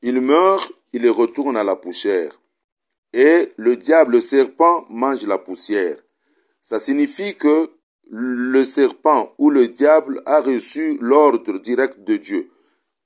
Il 0.00 0.22
meurt, 0.22 0.72
il 0.94 1.06
retourne 1.10 1.58
à 1.58 1.64
la 1.64 1.76
poussière. 1.76 2.40
Et 3.12 3.52
le 3.56 3.76
diable, 3.76 4.12
le 4.12 4.20
serpent, 4.20 4.86
mange 4.88 5.26
la 5.26 5.36
poussière. 5.36 5.96
Ça 6.62 6.78
signifie 6.78 7.34
que 7.34 7.70
le 8.10 8.64
serpent 8.64 9.34
ou 9.38 9.50
le 9.50 9.68
diable 9.68 10.22
a 10.26 10.40
reçu 10.40 10.98
l'ordre 11.00 11.58
direct 11.58 12.00
de 12.00 12.16
Dieu. 12.16 12.50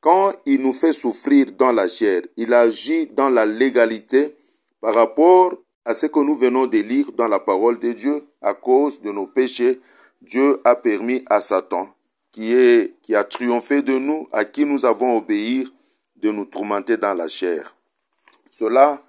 Quand 0.01 0.33
il 0.47 0.63
nous 0.63 0.73
fait 0.73 0.93
souffrir 0.93 1.47
dans 1.59 1.73
la 1.73 1.89
chair, 1.89 2.23
il 2.37 2.53
agit 2.55 3.07
dans 3.09 3.29
la 3.29 3.47
légalité 3.47 4.37
par 4.81 4.95
rapport 4.95 5.55
à 5.85 5.95
ce 5.95 6.07
que 6.07 6.21
nous 6.21 6.37
venons 6.37 6.67
de 6.67 6.79
lire 6.79 7.13
dans 7.13 7.29
la 7.29 7.41
parole 7.41 7.79
de 7.79 7.93
Dieu, 7.93 8.25
à 8.41 8.55
cause 8.55 9.01
de 9.01 9.11
nos 9.11 9.27
péchés, 9.27 9.81
Dieu 10.21 10.61
a 10.65 10.77
permis 10.77 11.25
à 11.27 11.41
Satan, 11.41 11.89
qui, 12.31 12.53
est, 12.53 13.01
qui 13.03 13.15
a 13.15 13.25
triomphé 13.25 13.83
de 13.83 13.99
nous, 13.99 14.29
à 14.33 14.45
qui 14.45 14.65
nous 14.65 14.85
avons 14.85 15.17
obéi, 15.17 15.69
de 16.17 16.31
nous 16.31 16.45
tourmenter 16.45 16.97
dans 16.97 17.15
la 17.15 17.27
chair. 17.27 17.77
Cela 18.51 19.03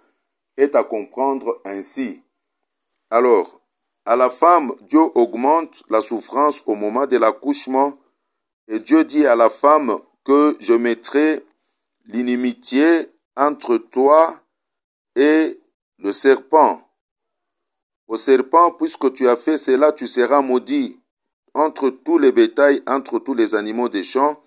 est 0.57 0.75
à 0.75 0.83
comprendre 0.83 1.61
ainsi. 1.65 2.23
Alors, 3.11 3.62
à 4.05 4.15
la 4.15 4.29
femme, 4.29 4.73
Dieu 4.81 5.01
augmente 5.15 5.83
la 5.89 6.01
souffrance 6.01 6.63
au 6.65 6.75
moment 6.75 7.07
de 7.07 7.17
l'accouchement, 7.17 7.97
et 8.67 8.79
Dieu 8.79 9.03
dit 9.03 9.25
à 9.25 9.35
la 9.35 9.49
femme 9.49 9.97
que 10.25 10.55
je 10.59 10.73
mettrai 10.73 11.45
l'inimitié 12.05 13.09
entre 13.35 13.77
toi 13.77 14.41
et 15.15 15.57
le 15.99 16.11
serpent. 16.11 16.81
Au 18.07 18.17
serpent, 18.17 18.71
puisque 18.71 19.13
tu 19.13 19.27
as 19.29 19.37
fait 19.37 19.57
cela, 19.57 19.91
tu 19.91 20.07
seras 20.07 20.41
maudit 20.41 20.99
entre 21.53 21.89
tous 21.89 22.17
les 22.17 22.31
bétails, 22.31 22.81
entre 22.87 23.19
tous 23.19 23.33
les 23.33 23.55
animaux 23.55 23.89
des 23.89 24.03
champs. 24.03 24.41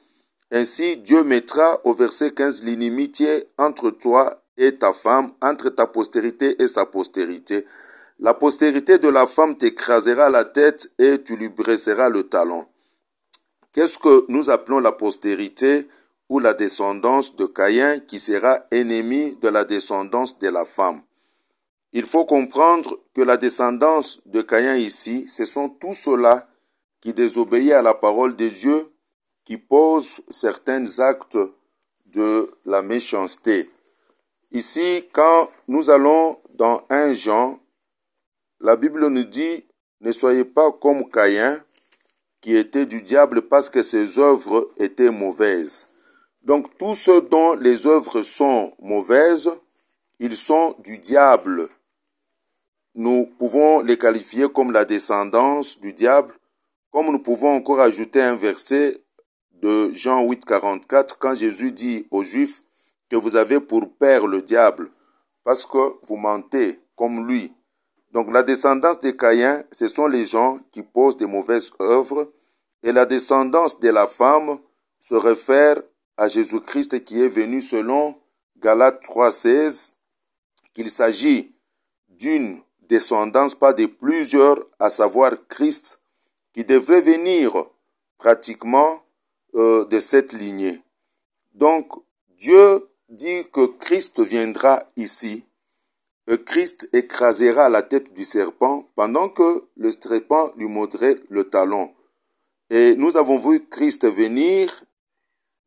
Ainsi, 0.50 0.98
Dieu 0.98 1.25
mettra 1.25 1.80
au 1.84 1.92
verset 1.92 2.32
15 2.32 2.64
l'inimitié 2.64 3.48
entre 3.58 3.90
toi 3.90 4.42
et 4.56 4.76
ta 4.76 4.92
femme, 4.92 5.32
entre 5.40 5.70
ta 5.70 5.86
postérité 5.86 6.60
et 6.62 6.68
sa 6.68 6.86
postérité. 6.86 7.64
La 8.18 8.32
postérité 8.32 8.99
de 8.99 9.08
la 9.08 9.26
femme 9.26 9.58
t'écrasera 9.58 10.30
la 10.30 10.44
tête 10.44 10.90
et 10.99 11.23
tu 11.23 11.37
lui 11.37 11.50
brisseras 11.50 12.08
le 12.08 12.23
talon. 12.23 12.66
Qu'est-ce 13.73 13.99
que 13.99 14.25
nous 14.28 14.49
appelons 14.49 14.80
la 14.80 14.92
postérité 14.92 15.87
ou 16.30 16.38
la 16.38 16.54
descendance 16.54 17.37
de 17.37 17.44
Caïn 17.44 18.00
qui 18.00 18.18
sera 18.18 18.64
ennemi 18.70 19.37
de 19.42 19.49
la 19.49 19.64
descendance 19.64 20.38
de 20.38 20.49
la 20.49 20.64
femme? 20.64 21.02
Il 21.92 22.06
faut 22.06 22.25
comprendre 22.25 22.99
que 23.14 23.20
la 23.20 23.37
descendance 23.37 24.23
de 24.25 24.40
Caïn 24.40 24.76
ici, 24.76 25.28
ce 25.28 25.44
sont 25.44 25.68
tous 25.68 25.94
ceux-là 25.94 26.49
qui 27.02 27.12
désobéissent 27.12 27.73
à 27.73 27.82
la 27.82 27.94
parole 27.94 28.35
de 28.35 28.49
Dieu, 28.49 28.90
qui 29.44 29.58
posent 29.58 30.23
certains 30.28 31.00
actes 31.00 31.38
de 32.06 32.50
la 32.64 32.80
méchanceté. 32.80 33.70
Ici, 34.52 35.04
quand 35.12 35.50
nous 35.68 35.90
allons 35.90 36.38
dans 36.54 36.82
un 36.88 37.12
Jean, 37.12 37.61
la 38.60 38.76
Bible 38.76 39.06
nous 39.08 39.25
dit, 39.25 39.64
ne 40.00 40.12
soyez 40.12 40.44
pas 40.44 40.72
comme 40.72 41.08
Caïn, 41.10 41.62
qui 42.40 42.56
était 42.56 42.86
du 42.86 43.02
diable 43.02 43.42
parce 43.42 43.70
que 43.70 43.82
ses 43.82 44.18
œuvres 44.18 44.70
étaient 44.78 45.10
mauvaises. 45.10 45.88
Donc, 46.42 46.76
tous 46.78 46.94
ceux 46.94 47.22
dont 47.22 47.54
les 47.54 47.86
œuvres 47.86 48.22
sont 48.22 48.72
mauvaises, 48.78 49.50
ils 50.20 50.36
sont 50.36 50.76
du 50.84 50.98
diable 50.98 51.68
nous 52.96 53.26
pouvons 53.38 53.82
les 53.82 53.98
qualifier 53.98 54.48
comme 54.48 54.72
la 54.72 54.86
descendance 54.86 55.78
du 55.80 55.92
diable, 55.92 56.32
comme 56.90 57.12
nous 57.12 57.18
pouvons 57.18 57.54
encore 57.54 57.80
ajouter 57.80 58.22
un 58.22 58.36
verset 58.36 59.04
de 59.52 59.92
Jean 59.92 60.25
8, 60.25 60.46
44, 60.46 61.18
quand 61.18 61.34
Jésus 61.34 61.72
dit 61.72 62.06
aux 62.10 62.22
Juifs 62.22 62.62
que 63.10 63.16
vous 63.16 63.36
avez 63.36 63.60
pour 63.60 63.94
père 63.98 64.26
le 64.26 64.40
diable, 64.40 64.90
parce 65.44 65.66
que 65.66 65.94
vous 66.06 66.16
mentez 66.16 66.80
comme 66.96 67.28
lui. 67.28 67.52
Donc 68.16 68.32
la 68.32 68.42
descendance 68.42 68.99
des 69.00 69.14
Caïens, 69.14 69.62
ce 69.73 69.88
sont 69.88 70.06
les 70.06 70.25
gens 70.25 70.58
qui 70.73 70.82
posent 70.82 71.18
des 71.18 71.26
mauvaises 71.26 71.70
œuvres, 71.82 72.32
et 72.82 72.90
la 72.90 73.04
descendance 73.04 73.78
de 73.78 73.90
la 73.90 74.06
femme 74.06 74.58
se 75.00 75.14
réfère 75.14 75.82
à 76.16 76.26
Jésus-Christ 76.26 77.04
qui 77.04 77.20
est 77.20 77.28
venu 77.28 77.61
selon 77.61 78.18
Galates 78.56 79.02
3.16, 79.04 79.92
qu'il 80.73 80.88
s'agit 80.88 81.54
d'une 82.08 82.62
descendance, 82.88 83.54
pas 83.54 83.75
de 83.75 83.85
plusieurs, 83.85 84.64
à 84.78 84.88
savoir 84.88 85.32
Christ, 85.49 86.00
qui 86.54 86.64
devrait 86.64 87.02
venir 87.02 87.66
pratiquement 88.16 89.02
euh, 89.56 89.85
de 89.85 90.00
cette 90.00 90.32
lignée. 90.32 90.80
Donc, 91.52 91.92
Dieu 92.38 92.88
dit 93.11 93.44
que 93.52 93.66
Christ 93.66 94.20
viendra 94.20 94.82
ici, 94.96 95.44
Christ 96.35 96.88
écrasera 96.92 97.68
la 97.68 97.83
tête 97.83 98.12
du 98.14 98.25
serpent 98.25 98.88
pendant 98.97 99.28
que 99.28 99.64
le 99.76 99.90
serpent 99.90 100.52
lui 100.56 100.66
mordrait 100.66 101.21
le 101.28 101.45
talon. 101.45 101.95
Et 102.71 102.97
nous 102.97 103.16
avons 103.16 103.38
vu 103.38 103.64
Christ 103.68 104.11
venir, 104.11 104.85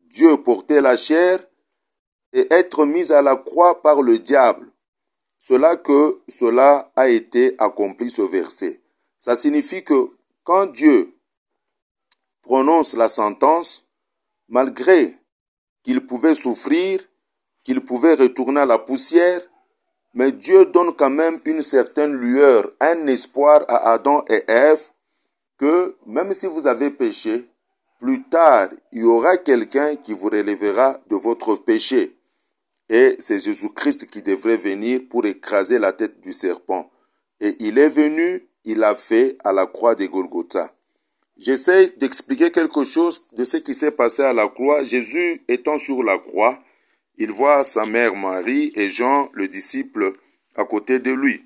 Dieu 0.01 0.35
porter 0.43 0.81
la 0.81 0.97
chair 0.97 1.39
et 2.33 2.45
être 2.51 2.85
mis 2.85 3.11
à 3.11 3.21
la 3.21 3.35
croix 3.35 3.81
par 3.81 4.01
le 4.01 4.19
diable 4.19 4.69
cela 5.39 5.77
que 5.77 6.19
cela 6.27 6.91
a 6.95 7.07
été 7.07 7.55
accompli 7.57 8.09
ce 8.09 8.21
verset. 8.21 8.81
Ça 9.17 9.35
signifie 9.35 9.83
que 9.83 10.11
quand 10.43 10.67
Dieu 10.67 11.17
prononce 12.41 12.95
la 12.95 13.07
sentence, 13.07 13.87
malgré 14.49 15.15
qu'il 15.83 16.05
pouvait 16.05 16.35
souffrir, 16.35 16.99
qu'il 17.63 17.81
pouvait 17.81 18.15
retourner 18.15 18.61
à 18.61 18.65
la 18.65 18.77
poussière, 18.77 19.41
mais 20.13 20.31
Dieu 20.31 20.65
donne 20.65 20.93
quand 20.93 21.09
même 21.09 21.39
une 21.45 21.61
certaine 21.61 22.13
lueur, 22.13 22.71
un 22.79 23.07
espoir 23.07 23.63
à 23.67 23.93
Adam 23.93 24.23
et 24.29 24.43
Ève 24.47 24.81
que 25.57 25.95
même 26.05 26.33
si 26.33 26.47
vous 26.47 26.67
avez 26.67 26.89
péché, 26.89 27.49
plus 27.99 28.23
tard, 28.23 28.69
il 28.93 29.01
y 29.01 29.03
aura 29.03 29.37
quelqu'un 29.37 29.97
qui 29.97 30.13
vous 30.13 30.29
relèvera 30.29 30.97
de 31.09 31.17
votre 31.17 31.55
péché. 31.57 32.15
Et 32.87 33.15
c'est 33.19 33.39
Jésus-Christ 33.39 34.07
qui 34.09 34.21
devrait 34.21 34.57
venir 34.57 35.01
pour 35.09 35.25
écraser 35.25 35.77
la 35.77 35.91
tête 35.91 36.21
du 36.21 36.31
serpent. 36.31 36.89
Et 37.41 37.55
il 37.59 37.77
est 37.77 37.89
venu, 37.89 38.47
il 38.63 38.79
l'a 38.79 38.95
fait 38.95 39.37
à 39.43 39.51
la 39.51 39.65
croix 39.65 39.95
de 39.95 40.05
Golgotha. 40.05 40.71
J'essaie 41.37 41.93
d'expliquer 41.97 42.51
quelque 42.51 42.83
chose 42.83 43.21
de 43.33 43.43
ce 43.43 43.57
qui 43.57 43.73
s'est 43.73 43.91
passé 43.91 44.23
à 44.23 44.33
la 44.33 44.47
croix. 44.47 44.83
Jésus 44.83 45.43
étant 45.47 45.77
sur 45.77 46.01
la 46.03 46.17
croix, 46.17 46.57
il 47.19 47.31
voit 47.31 47.65
sa 47.65 47.85
mère 47.85 48.15
Marie 48.15 48.71
et 48.75 48.89
Jean, 48.89 49.29
le 49.33 49.49
disciple, 49.49 50.13
à 50.55 50.63
côté 50.63 50.99
de 50.99 51.11
lui. 51.11 51.45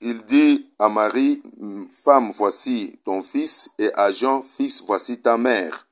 Il 0.00 0.18
dit 0.24 0.70
à 0.78 0.88
Marie, 0.88 1.42
Femme, 1.90 2.30
voici 2.32 3.00
ton 3.04 3.20
fils, 3.22 3.68
et 3.80 3.90
à 3.94 4.12
Jean, 4.12 4.40
Fils, 4.40 4.84
voici 4.86 5.20
ta 5.20 5.36
mère. 5.36 5.88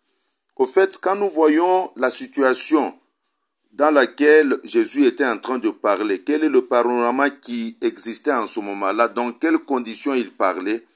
Au 0.54 0.64
fait, 0.64 0.96
quand 0.98 1.16
nous 1.16 1.28
voyons 1.28 1.90
la 1.96 2.08
situation 2.08 2.96
dans 3.72 3.90
laquelle 3.90 4.60
Jésus 4.62 5.06
était 5.06 5.26
en 5.26 5.38
train 5.38 5.58
de 5.58 5.70
parler, 5.70 6.22
quel 6.22 6.44
est 6.44 6.48
le 6.48 6.64
panorama 6.64 7.30
qui 7.30 7.76
existait 7.82 8.32
en 8.32 8.46
ce 8.46 8.60
moment-là, 8.60 9.08
dans 9.08 9.32
quelles 9.32 9.58
conditions 9.58 10.14
il 10.14 10.32
parlait, 10.32 10.86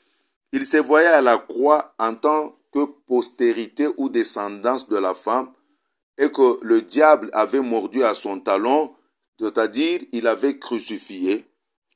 il 0.53 0.65
se 0.65 0.77
voyait 0.77 1.09
à 1.09 1.21
la 1.21 1.37
croix 1.37 1.95
en 1.99 2.15
tant 2.15 2.57
que 2.73 2.85
postérité 3.09 3.89
ou 3.97 4.09
descendance 4.09 4.89
de 4.89 4.97
la 4.97 5.15
femme 5.15 5.51
et 6.21 6.31
que 6.31 6.59
le 6.63 6.83
diable 6.83 7.31
avait 7.33 7.63
mordu 7.63 8.05
à 8.05 8.15
son 8.15 8.39
talon, 8.39 8.95
c'est-à-dire 9.41 10.03
il 10.13 10.27
avait 10.27 10.59
crucifié. 10.59 11.47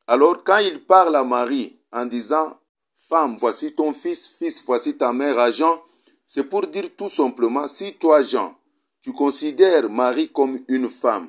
Alors 0.07 0.43
quand 0.43 0.59
il 0.59 0.83
parle 0.83 1.14
à 1.14 1.23
Marie 1.23 1.78
en 1.93 2.07
disant 2.07 2.59
Femme, 2.97 3.37
voici 3.38 3.75
ton 3.75 3.93
fils, 3.93 4.26
fils, 4.26 4.64
voici 4.64 4.97
ta 4.97 5.12
mère 5.12 5.38
à 5.38 5.50
Jean, 5.50 5.83
c'est 6.26 6.45
pour 6.45 6.66
dire 6.66 6.88
tout 6.97 7.11
simplement, 7.11 7.69
si 7.69 7.93
toi 7.93 8.23
Jean, 8.23 8.57
tu 9.02 9.12
considères 9.12 9.90
Marie 9.90 10.31
comme 10.33 10.59
une 10.69 10.88
femme 10.88 11.28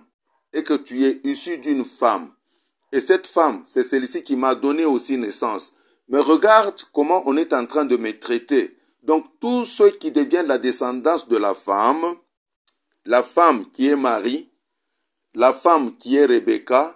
et 0.53 0.63
que 0.63 0.75
tu 0.75 1.03
es 1.03 1.19
issu 1.25 1.57
d'une 1.57 1.83
femme, 1.83 2.31
et 2.93 3.01
cette 3.01 3.27
femme, 3.27 3.61
c'est 3.65 3.83
celle-ci 3.83 4.23
qui 4.23 4.37
m'a 4.37 4.55
donné 4.55 4.85
aussi 4.85 5.17
naissance, 5.17 5.73
mais 6.07 6.19
regarde 6.19 6.81
comment 6.93 7.23
on 7.25 7.35
est 7.35 7.51
en 7.51 7.65
train 7.65 7.83
de 7.83 7.97
me 7.97 8.17
traiter. 8.17 8.77
Donc 9.03 9.25
tous 9.41 9.65
ceux 9.65 9.89
qui 9.89 10.11
deviennent 10.11 10.47
la 10.47 10.57
descendance 10.57 11.27
de 11.27 11.35
la 11.35 11.53
femme, 11.53 12.15
la 13.05 13.21
femme 13.21 13.65
qui 13.71 13.87
est 13.87 13.95
Marie, 13.95 14.49
la 15.33 15.53
femme 15.53 15.95
qui 15.97 16.17
est 16.17 16.25
Rebecca, 16.25 16.95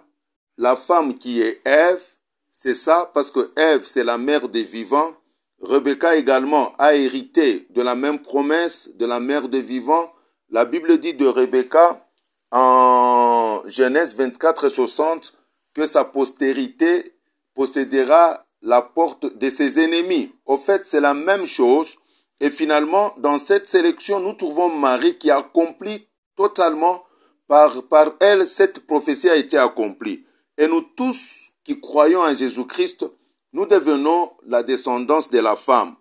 la 0.58 0.74
femme 0.76 1.16
qui 1.16 1.40
est 1.40 1.60
Ève, 1.66 2.04
c'est 2.52 2.74
ça 2.74 3.10
parce 3.14 3.30
que 3.30 3.52
Ève 3.56 3.84
c'est 3.84 4.04
la 4.04 4.18
mère 4.18 4.48
des 4.48 4.64
vivants. 4.64 5.14
Rebecca 5.60 6.16
également 6.16 6.72
a 6.78 6.94
hérité 6.94 7.66
de 7.70 7.82
la 7.82 7.94
même 7.94 8.18
promesse 8.18 8.96
de 8.96 9.06
la 9.06 9.20
mère 9.20 9.48
des 9.48 9.62
vivants. 9.62 10.10
La 10.48 10.64
Bible 10.64 10.98
dit 10.98 11.14
de 11.14 11.26
Rebecca 11.26 12.04
en 12.50 13.62
Genèse 13.66 14.16
24 14.16 14.66
et 14.66 14.70
60 14.70 15.34
que 15.74 15.86
sa 15.86 16.04
postérité 16.04 17.14
possédera 17.54 18.46
la 18.62 18.82
porte 18.82 19.38
de 19.38 19.48
ses 19.48 19.78
ennemis. 19.80 20.32
Au 20.44 20.56
fait, 20.56 20.86
c'est 20.86 21.00
la 21.00 21.14
même 21.14 21.46
chose. 21.46 21.96
Et 22.40 22.50
finalement, 22.50 23.14
dans 23.18 23.38
cette 23.38 23.68
sélection, 23.68 24.18
nous 24.20 24.32
trouvons 24.32 24.74
Marie 24.74 25.18
qui 25.18 25.30
accomplit 25.30 26.08
totalement, 26.36 27.04
par, 27.46 27.82
par 27.84 28.12
elle, 28.20 28.48
cette 28.48 28.86
prophétie 28.86 29.28
a 29.28 29.36
été 29.36 29.58
accomplie. 29.58 30.24
Et 30.56 30.66
nous 30.66 30.82
tous 30.82 31.50
qui 31.64 31.80
croyons 31.80 32.20
en 32.20 32.32
Jésus-Christ, 32.32 33.04
nous 33.52 33.66
devenons 33.66 34.30
la 34.46 34.62
descendance 34.62 35.30
de 35.30 35.38
la 35.40 35.56
femme. 35.56 35.96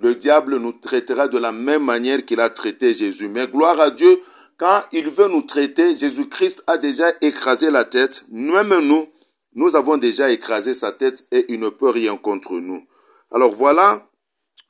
Le 0.00 0.14
diable 0.14 0.56
nous 0.56 0.72
traitera 0.72 1.28
de 1.28 1.38
la 1.38 1.52
même 1.52 1.84
manière 1.84 2.24
qu'il 2.24 2.40
a 2.40 2.50
traité 2.50 2.92
Jésus. 2.92 3.28
Mais 3.28 3.46
gloire 3.46 3.78
à 3.80 3.90
Dieu, 3.90 4.20
quand 4.56 4.82
il 4.92 5.10
veut 5.10 5.28
nous 5.28 5.42
traiter, 5.42 5.94
Jésus-Christ 5.94 6.64
a 6.66 6.78
déjà 6.78 7.06
écrasé 7.20 7.70
la 7.70 7.84
tête. 7.84 8.24
Même 8.30 8.80
nous, 8.80 9.06
nous 9.54 9.76
avons 9.76 9.96
déjà 9.96 10.30
écrasé 10.30 10.74
sa 10.74 10.90
tête 10.90 11.26
et 11.30 11.44
il 11.48 11.60
ne 11.60 11.68
peut 11.68 11.90
rien 11.90 12.16
contre 12.16 12.54
nous. 12.54 12.84
Alors 13.30 13.54
voilà 13.54 14.08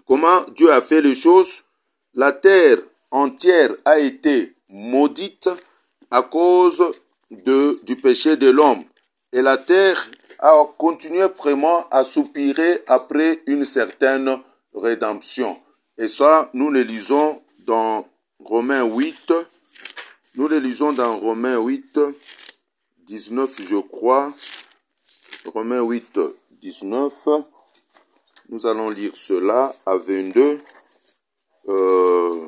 comment 0.06 0.42
Dieu 0.54 0.72
a 0.72 0.80
fait 0.80 1.00
les 1.00 1.14
choses? 1.14 1.64
La 2.14 2.32
terre 2.32 2.78
entière 3.10 3.70
a 3.84 3.98
été 3.98 4.54
maudite 4.68 5.48
à 6.10 6.22
cause 6.22 6.82
du 7.30 7.96
péché 7.96 8.36
de 8.36 8.50
l'homme. 8.50 8.84
Et 9.32 9.42
la 9.42 9.56
terre 9.56 10.10
a 10.38 10.54
continué 10.78 11.26
vraiment 11.38 11.88
à 11.90 12.04
soupirer 12.04 12.82
après 12.86 13.42
une 13.46 13.64
certaine 13.64 14.38
rédemption. 14.74 15.60
Et 15.98 16.08
ça, 16.08 16.50
nous 16.54 16.70
le 16.70 16.82
lisons 16.82 17.42
dans 17.66 18.06
Romains 18.40 18.84
8. 18.84 19.32
Nous 20.36 20.48
le 20.48 20.58
lisons 20.58 20.92
dans 20.92 21.18
Romains 21.18 21.58
8, 21.58 22.00
19, 23.06 23.62
je 23.68 23.76
crois. 23.76 24.32
Romains 25.46 25.82
8, 25.82 26.20
19. 26.62 27.12
Nous 28.50 28.66
allons 28.66 28.90
lire 28.90 29.12
cela 29.14 29.74
à 29.86 29.96
22. 29.96 30.60
Euh, 31.68 32.46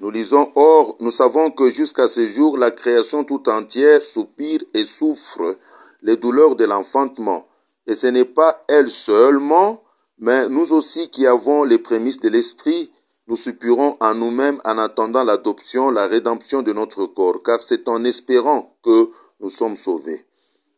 nous 0.00 0.10
lisons, 0.10 0.52
Or, 0.54 0.96
nous 1.00 1.10
savons 1.10 1.50
que 1.50 1.68
jusqu'à 1.70 2.06
ce 2.06 2.26
jour, 2.26 2.56
la 2.56 2.70
création 2.70 3.24
tout 3.24 3.48
entière 3.48 4.02
soupire 4.02 4.60
et 4.72 4.84
souffre 4.84 5.58
les 6.02 6.16
douleurs 6.16 6.54
de 6.54 6.64
l'enfantement. 6.64 7.48
Et 7.86 7.94
ce 7.94 8.06
n'est 8.06 8.24
pas 8.24 8.62
elle 8.68 8.90
seulement, 8.90 9.82
mais 10.18 10.48
nous 10.48 10.72
aussi 10.72 11.10
qui 11.10 11.26
avons 11.26 11.64
les 11.64 11.78
prémices 11.78 12.20
de 12.20 12.28
l'Esprit, 12.28 12.92
nous 13.26 13.36
soupirons 13.36 13.96
en 14.00 14.14
nous-mêmes 14.14 14.60
en 14.64 14.78
attendant 14.78 15.24
l'adoption, 15.24 15.90
la 15.90 16.06
rédemption 16.06 16.62
de 16.62 16.72
notre 16.72 17.06
corps, 17.06 17.42
car 17.42 17.62
c'est 17.62 17.88
en 17.88 18.04
espérant 18.04 18.76
que 18.84 19.10
nous 19.40 19.50
sommes 19.50 19.76
sauvés. 19.76 20.24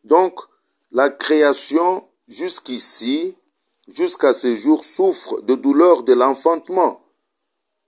Donc, 0.03 0.39
la 0.91 1.09
création, 1.09 2.05
jusqu'ici, 2.27 3.35
jusqu'à 3.87 4.33
ce 4.33 4.55
jour, 4.55 4.83
souffre 4.83 5.41
de 5.41 5.55
douleur 5.55 6.03
de 6.03 6.13
l'enfantement. 6.13 7.01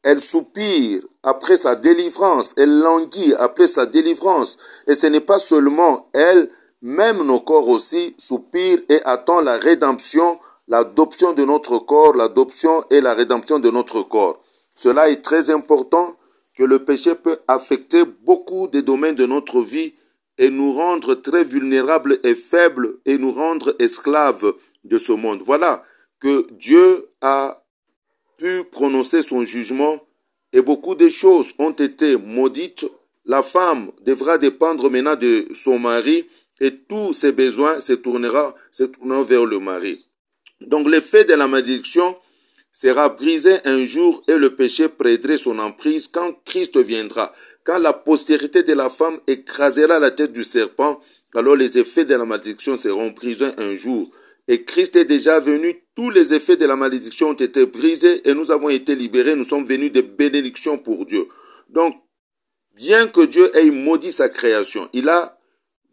Elle 0.04 0.22
soupire 0.22 1.02
après 1.24 1.58
sa 1.58 1.76
délivrance, 1.76 2.54
elle 2.58 2.80
languit 2.80 3.34
après 3.38 3.68
sa 3.68 3.86
délivrance. 3.86 4.58
Et 4.88 4.96
ce 4.96 5.08
n'est 5.08 5.20
pas 5.20 5.40
seulement 5.40 6.10
elle, 6.14 6.50
même 6.82 7.24
nos 7.24 7.42
corps 7.42 7.68
aussi 7.68 8.16
soupirent 8.18 8.82
et 8.88 9.02
attendent 9.04 9.44
la 9.46 9.58
rédemption, 9.58 10.40
l'adoption 10.70 11.34
de 11.34 11.44
notre 11.44 11.80
corps, 11.80 12.16
l'adoption 12.16 12.86
et 12.90 13.02
la 13.02 13.14
rédemption 13.14 13.60
de 13.60 13.70
notre 13.70 14.02
corps. 14.02 14.42
Cela 14.76 15.10
est 15.10 15.22
très 15.22 15.50
important 15.50 16.16
que 16.58 16.64
le 16.64 16.86
péché 16.86 17.16
peut 17.16 17.40
affecter 17.50 18.04
beaucoup 18.06 18.68
de 18.68 18.80
domaines 18.80 19.16
de 19.16 19.26
notre 19.26 19.62
vie 19.62 19.94
et 20.38 20.50
nous 20.50 20.72
rendre 20.72 21.16
très 21.16 21.44
vulnérables 21.44 22.20
et 22.24 22.36
faibles 22.36 23.00
et 23.06 23.18
nous 23.18 23.34
rendre 23.34 23.76
esclaves 23.80 24.54
de 24.86 24.98
ce 24.98 25.12
monde. 25.12 25.42
Voilà 25.46 25.84
que 26.20 26.46
Dieu 26.54 27.10
a 27.22 27.64
pu 28.38 28.64
prononcer 28.72 29.22
son 29.22 29.44
jugement 29.44 30.00
et 30.54 30.62
beaucoup 30.62 30.96
de 30.96 31.10
choses 31.10 31.54
ont 31.60 31.72
été 31.72 32.18
maudites. 32.18 32.86
La 33.26 33.44
femme 33.44 33.92
devra 34.02 34.38
dépendre 34.38 34.90
maintenant 34.90 35.16
de 35.16 35.48
son 35.54 35.78
mari 35.80 36.26
et 36.60 36.76
tous 36.76 37.14
ses 37.14 37.32
besoins 37.32 37.80
se 37.80 37.94
tourneront, 37.94 38.54
se 38.72 38.84
tourneront 38.84 39.22
vers 39.22 39.46
le 39.46 39.60
mari. 39.60 40.04
Donc 40.62 40.90
l'effet 40.90 41.26
de 41.26 41.34
la 41.34 41.48
malédiction 41.48 42.18
sera 42.72 43.10
brisé 43.10 43.58
un 43.66 43.84
jour 43.86 44.24
et 44.28 44.38
le 44.38 44.56
péché 44.56 44.90
prêterait 44.90 45.38
son 45.38 45.60
emprise 45.60 46.08
quand 46.08 46.34
Christ 46.46 46.78
viendra. 46.78 47.34
Quand 47.64 47.80
la 47.80 47.94
postérité 47.94 48.64
de 48.64 48.74
la 48.74 48.90
femme 48.90 49.20
écrasera 49.28 50.00
la 50.00 50.12
tête 50.12 50.34
du 50.34 50.44
serpent, 50.44 51.00
alors 51.36 51.56
les 51.56 51.78
effets 51.78 52.06
de 52.06 52.16
la 52.16 52.26
malédiction 52.26 52.76
seront 52.76 53.12
brisés 53.12 53.52
un 53.58 53.76
jour. 53.76 54.10
Et 54.50 54.64
Christ 54.64 54.98
est 54.98 55.06
déjà 55.06 55.40
venu, 55.40 55.82
tous 55.96 56.10
les 56.10 56.34
effets 56.34 56.58
de 56.58 56.66
la 56.66 56.76
malédiction 56.76 57.30
ont 57.30 57.34
été 57.34 57.66
brisés 57.66 58.28
et 58.28 58.34
nous 58.34 58.52
avons 58.52 58.68
été 58.68 58.96
libérés, 58.96 59.36
nous 59.36 59.46
sommes 59.46 59.66
venus 59.66 59.94
de 59.94 60.02
bénédictions 60.02 60.78
pour 60.78 61.06
Dieu. 61.06 61.30
Donc, 61.70 61.96
bien 62.76 63.08
que 63.08 63.22
Dieu 63.22 63.56
ait 63.56 63.72
maudit 63.72 64.12
sa 64.12 64.28
création, 64.28 64.90
il 64.92 65.08
a 65.08 65.40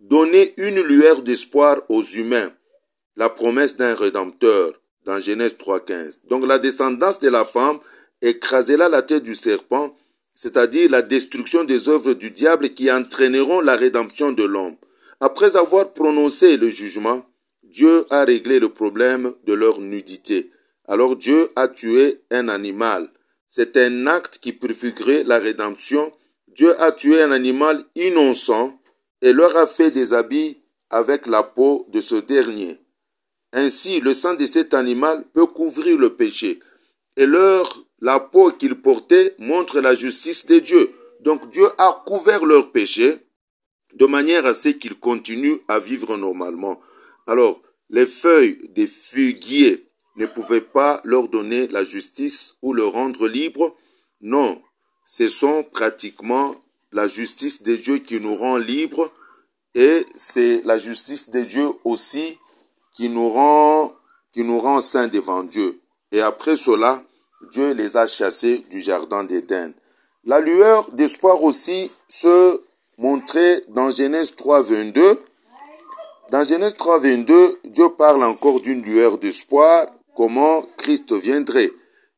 donné 0.00 0.54
une 0.56 0.80
lueur 0.80 1.22
d'espoir 1.22 1.82
aux 1.88 2.02
humains, 2.02 2.50
la 3.14 3.28
promesse 3.28 3.76
d'un 3.76 3.94
rédempteur 3.94 4.72
dans 5.04 5.20
Genèse 5.20 5.54
3.15. 5.54 6.26
Donc 6.28 6.44
la 6.44 6.58
descendance 6.58 7.20
de 7.20 7.28
la 7.28 7.44
femme 7.44 7.78
écrasera 8.20 8.88
la 8.88 9.02
tête 9.02 9.22
du 9.22 9.36
serpent 9.36 9.94
c'est-à-dire 10.36 10.90
la 10.90 11.02
destruction 11.02 11.64
des 11.64 11.88
œuvres 11.88 12.12
du 12.12 12.30
diable 12.30 12.68
qui 12.70 12.92
entraîneront 12.92 13.60
la 13.60 13.74
rédemption 13.74 14.32
de 14.32 14.44
l'homme. 14.44 14.76
Après 15.18 15.56
avoir 15.56 15.94
prononcé 15.94 16.58
le 16.58 16.68
jugement, 16.68 17.26
Dieu 17.76 18.06
a 18.08 18.24
réglé 18.24 18.58
le 18.58 18.70
problème 18.70 19.34
de 19.44 19.52
leur 19.52 19.80
nudité. 19.80 20.50
Alors 20.88 21.14
Dieu 21.14 21.50
a 21.56 21.68
tué 21.68 22.22
un 22.30 22.48
animal. 22.48 23.10
C'est 23.48 23.76
un 23.76 24.06
acte 24.06 24.38
qui 24.38 24.54
préfigurait 24.54 25.24
la 25.24 25.38
rédemption. 25.38 26.10
Dieu 26.48 26.72
a 26.80 26.90
tué 26.90 27.20
un 27.20 27.32
animal 27.32 27.84
innocent 27.94 28.80
et 29.20 29.34
leur 29.34 29.54
a 29.58 29.66
fait 29.66 29.90
des 29.90 30.14
habits 30.14 30.56
avec 30.88 31.26
la 31.26 31.42
peau 31.42 31.84
de 31.90 32.00
ce 32.00 32.14
dernier. 32.14 32.78
Ainsi, 33.52 34.00
le 34.00 34.14
sang 34.14 34.32
de 34.32 34.46
cet 34.46 34.72
animal 34.72 35.24
peut 35.34 35.46
couvrir 35.46 35.98
le 35.98 36.14
péché 36.16 36.60
et 37.18 37.26
leur 37.26 37.84
la 38.00 38.20
peau 38.20 38.52
qu'ils 38.52 38.80
portaient 38.80 39.34
montre 39.38 39.80
la 39.80 39.94
justice 39.94 40.46
de 40.46 40.60
Dieu. 40.60 40.92
Donc 41.20 41.50
Dieu 41.50 41.66
a 41.76 42.02
couvert 42.06 42.46
leurs 42.46 42.72
péchés 42.72 43.18
de 43.96 44.06
manière 44.06 44.46
à 44.46 44.54
ce 44.54 44.70
qu'ils 44.70 44.98
continuent 44.98 45.58
à 45.68 45.78
vivre 45.78 46.16
normalement. 46.16 46.80
Alors, 47.26 47.60
les 47.90 48.06
feuilles 48.06 48.58
des 48.70 48.86
figuiers 48.86 49.88
ne 50.16 50.26
pouvaient 50.26 50.60
pas 50.60 51.00
leur 51.04 51.28
donner 51.28 51.68
la 51.68 51.84
justice 51.84 52.56
ou 52.62 52.72
le 52.72 52.86
rendre 52.86 53.28
libre. 53.28 53.76
Non, 54.20 54.60
ce 55.04 55.28
sont 55.28 55.62
pratiquement 55.62 56.56
la 56.92 57.06
justice 57.06 57.62
de 57.62 57.76
Dieu 57.76 57.98
qui 57.98 58.20
nous 58.20 58.36
rend 58.36 58.56
libres 58.56 59.10
et 59.74 60.04
c'est 60.16 60.62
la 60.64 60.78
justice 60.78 61.30
de 61.30 61.42
Dieu 61.42 61.68
aussi 61.84 62.38
qui 62.96 63.08
nous 63.08 63.28
rend 63.28 63.92
qui 64.32 64.42
nous 64.42 64.60
rend 64.60 64.80
saints 64.80 65.08
devant 65.08 65.42
Dieu. 65.42 65.80
Et 66.12 66.20
après 66.20 66.56
cela, 66.56 67.02
Dieu 67.52 67.72
les 67.72 67.96
a 67.96 68.06
chassés 68.06 68.64
du 68.70 68.80
jardin 68.80 69.24
d'Éden. 69.24 69.72
La 70.24 70.40
lueur 70.40 70.90
d'espoir 70.92 71.42
aussi 71.42 71.90
se 72.08 72.60
montrait 72.98 73.62
dans 73.68 73.90
Genèse 73.90 74.34
3, 74.36 74.62
22. 74.62 75.20
Dans 76.32 76.42
Genèse 76.42 76.74
3, 76.74 76.98
22, 76.98 77.60
Dieu 77.66 77.88
parle 77.96 78.24
encore 78.24 78.60
d'une 78.60 78.82
lueur 78.82 79.16
d'espoir, 79.18 79.86
comment 80.16 80.66
Christ 80.76 81.12
viendrait? 81.12 81.70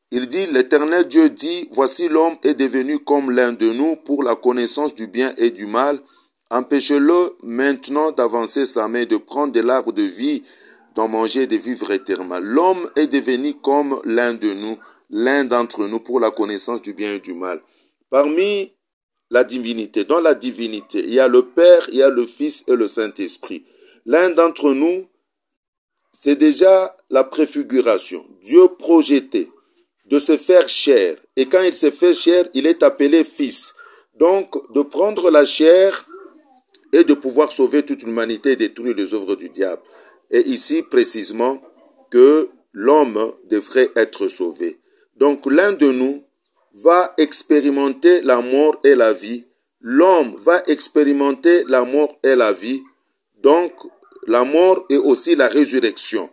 Il 0.09 0.27
dit, 0.27 0.47
l'Éternel 0.47 1.07
Dieu 1.07 1.29
dit, 1.29 1.69
Voici 1.71 2.09
l'homme 2.09 2.35
est 2.41 2.55
devenu 2.55 2.97
comme 2.97 3.29
l'un 3.29 3.53
de 3.53 3.71
nous 3.71 3.95
pour 3.97 4.23
la 4.23 4.33
connaissance 4.33 4.95
du 4.95 5.05
bien 5.05 5.31
et 5.37 5.51
du 5.51 5.67
mal. 5.67 5.99
Empêchez-le 6.49 7.35
maintenant 7.43 8.11
d'avancer 8.11 8.65
sa 8.65 8.87
main, 8.87 9.05
de 9.05 9.17
prendre 9.17 9.53
de 9.53 9.59
l'arbre 9.59 9.91
de 9.91 10.01
vie 10.01 10.41
d'en 10.95 11.07
manger 11.07 11.43
et 11.43 11.47
de 11.47 11.57
vivre 11.57 11.91
éternellement. 11.91 12.39
L'homme 12.41 12.89
est 12.95 13.05
devenu 13.05 13.53
comme 13.61 14.01
l'un 14.05 14.33
de 14.33 14.51
nous, 14.53 14.79
l'un 15.11 15.45
d'entre 15.45 15.85
nous 15.85 15.99
pour 15.99 16.19
la 16.19 16.31
connaissance 16.31 16.81
du 16.81 16.93
bien 16.93 17.13
et 17.13 17.19
du 17.19 17.35
mal. 17.35 17.61
Parmi 18.09 18.73
la 19.29 19.43
divinité, 19.43 20.03
dans 20.03 20.19
la 20.19 20.33
divinité, 20.33 21.03
il 21.05 21.13
y 21.13 21.19
a 21.19 21.27
le 21.27 21.43
Père, 21.43 21.87
il 21.91 21.99
y 21.99 22.01
a 22.01 22.09
le 22.09 22.25
Fils 22.25 22.63
et 22.67 22.75
le 22.75 22.87
Saint-Esprit. 22.87 23.65
L'un 24.05 24.29
d'entre 24.29 24.73
nous, 24.73 25.07
c'est 26.19 26.35
déjà 26.35 26.95
la 27.09 27.23
préfiguration. 27.23 28.25
Dieu 28.41 28.67
projeté 28.77 29.49
de 30.05 30.19
se 30.19 30.37
faire 30.37 30.67
chair. 30.67 31.17
Et 31.35 31.45
quand 31.45 31.61
il 31.61 31.73
se 31.73 31.91
fait 31.91 32.13
chair, 32.13 32.49
il 32.53 32.65
est 32.65 32.83
appelé 32.83 33.23
Fils. 33.23 33.73
Donc, 34.15 34.55
de 34.73 34.81
prendre 34.81 35.31
la 35.31 35.45
chair 35.45 36.05
et 36.91 37.03
de 37.03 37.13
pouvoir 37.13 37.51
sauver 37.51 37.83
toute 37.83 38.03
l'humanité 38.03 38.51
et 38.51 38.55
détruire 38.55 38.95
les 38.95 39.13
œuvres 39.13 39.35
du 39.35 39.49
diable 39.49 39.81
et 40.31 40.47
ici 40.47 40.83
précisément 40.83 41.61
que 42.11 42.49
l'homme 42.71 43.33
devrait 43.49 43.91
être 43.95 44.27
sauvé. 44.27 44.79
Donc 45.17 45.45
l'un 45.45 45.73
de 45.73 45.91
nous 45.91 46.23
va 46.73 47.13
expérimenter 47.17 48.21
la 48.21 48.41
mort 48.41 48.79
et 48.83 48.95
la 48.95 49.13
vie. 49.13 49.45
L'homme 49.81 50.35
va 50.39 50.61
expérimenter 50.67 51.63
la 51.67 51.83
mort 51.83 52.17
et 52.23 52.35
la 52.35 52.53
vie. 52.53 52.81
Donc 53.43 53.71
la 54.27 54.43
mort 54.43 54.85
et 54.89 54.97
aussi 54.97 55.35
la 55.35 55.47
résurrection. 55.47 56.29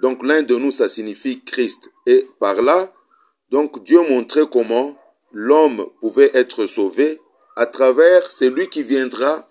Donc 0.00 0.22
l'un 0.24 0.42
de 0.42 0.56
nous, 0.56 0.70
ça 0.70 0.88
signifie 0.88 1.42
Christ. 1.42 1.90
Et 2.06 2.28
par 2.40 2.60
là, 2.60 2.92
donc 3.50 3.82
Dieu 3.84 4.00
montrait 4.08 4.46
comment 4.50 4.96
l'homme 5.32 5.86
pouvait 6.00 6.30
être 6.34 6.66
sauvé 6.66 7.20
à 7.56 7.66
travers 7.66 8.30
celui 8.30 8.68
qui 8.68 8.82
viendra 8.82 9.48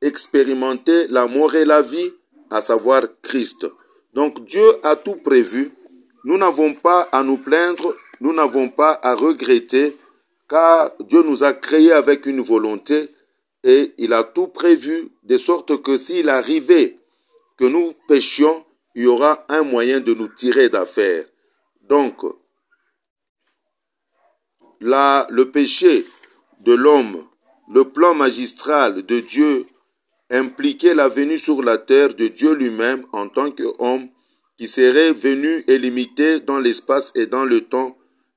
expérimenter 0.00 1.06
la 1.08 1.26
mort 1.26 1.54
et 1.54 1.64
la 1.64 1.80
vie 1.80 2.12
à 2.50 2.60
savoir 2.60 3.02
Christ. 3.22 3.66
Donc 4.14 4.44
Dieu 4.44 4.64
a 4.82 4.96
tout 4.96 5.16
prévu. 5.16 5.72
Nous 6.24 6.36
n'avons 6.36 6.74
pas 6.74 7.08
à 7.12 7.22
nous 7.22 7.38
plaindre, 7.38 7.96
nous 8.20 8.32
n'avons 8.32 8.68
pas 8.68 8.98
à 9.02 9.14
regretter, 9.14 9.96
car 10.48 10.92
Dieu 11.00 11.22
nous 11.22 11.44
a 11.44 11.52
créés 11.52 11.92
avec 11.92 12.26
une 12.26 12.40
volonté 12.40 13.08
et 13.64 13.94
il 13.98 14.12
a 14.12 14.22
tout 14.22 14.48
prévu, 14.48 15.10
de 15.22 15.36
sorte 15.36 15.82
que 15.82 15.96
s'il 15.96 16.28
arrivait 16.28 16.98
que 17.56 17.64
nous 17.64 17.94
péchions, 18.08 18.64
il 18.94 19.04
y 19.04 19.06
aura 19.06 19.44
un 19.48 19.62
moyen 19.62 20.00
de 20.00 20.14
nous 20.14 20.28
tirer 20.28 20.68
d'affaire. 20.68 21.24
Donc, 21.88 22.22
là, 24.80 25.26
le 25.30 25.50
péché 25.50 26.04
de 26.60 26.72
l'homme, 26.72 27.26
le 27.72 27.84
plan 27.84 28.14
magistral 28.14 29.06
de 29.06 29.20
Dieu 29.20 29.66
impliquait 30.30 30.94
la 30.94 31.08
venue 31.08 31.38
sur 31.38 31.62
la 31.62 31.78
terre 31.78 32.14
de 32.14 32.28
Dieu 32.28 32.54
lui-même 32.54 33.06
en 33.12 33.28
tant 33.28 33.50
qu'homme 33.50 34.08
qui 34.56 34.66
serait 34.66 35.12
venu 35.12 35.64
et 35.68 35.78
limité 35.78 36.40
dans 36.40 36.58
l'espace 36.58 37.12
et 37.14 37.26
dans 37.26 37.44
le 37.44 37.62
temps 37.62 37.96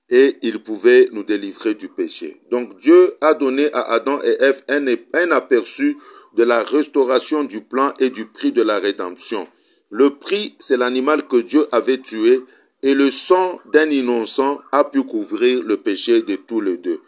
et 0.10 0.38
il 0.42 0.60
pouvait 0.60 1.10
nous 1.12 1.24
délivrer 1.24 1.74
du 1.74 1.90
péché. 1.90 2.42
Donc 2.52 2.78
Dieu 2.78 3.16
a 3.22 3.34
donné 3.34 3.72
à 3.74 3.82
Adam 3.94 4.20
et 4.24 4.38
Ève 4.40 4.64
un, 4.68 4.86
un 4.88 5.32
aperçu 5.32 5.98
de 6.36 6.44
la 6.44 6.64
restauration 6.64 7.44
du 7.44 7.62
plan 7.62 7.94
et 8.00 8.10
du 8.10 8.26
prix 8.26 8.52
de 8.52 8.62
la 8.62 8.80
rédemption. 8.80 9.48
Le 9.90 10.12
prix, 10.12 10.56
c'est 10.60 10.78
l'animal 10.78 11.28
que 11.28 11.38
Dieu 11.38 11.68
avait 11.72 12.00
tué 12.00 12.42
et 12.84 12.94
le 12.94 13.10
sang 13.10 13.60
d'un 13.72 13.90
innocent 13.90 14.60
a 14.72 14.84
pu 14.84 15.04
couvrir 15.04 15.64
le 15.64 15.78
péché 15.78 16.22
de 16.22 16.36
tous 16.36 16.62
les 16.62 16.78
deux. 16.78 17.02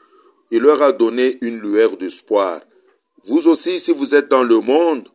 Il 0.49 0.61
leur 0.61 0.81
a 0.81 0.91
donné 0.91 1.37
une 1.41 1.59
lueur 1.59 1.97
d'espoir. 1.97 2.61
Vous 3.25 3.47
aussi, 3.47 3.79
si 3.79 3.91
vous 3.91 4.15
êtes 4.15 4.29
dans 4.29 4.43
le 4.43 4.59
monde, 4.61 5.09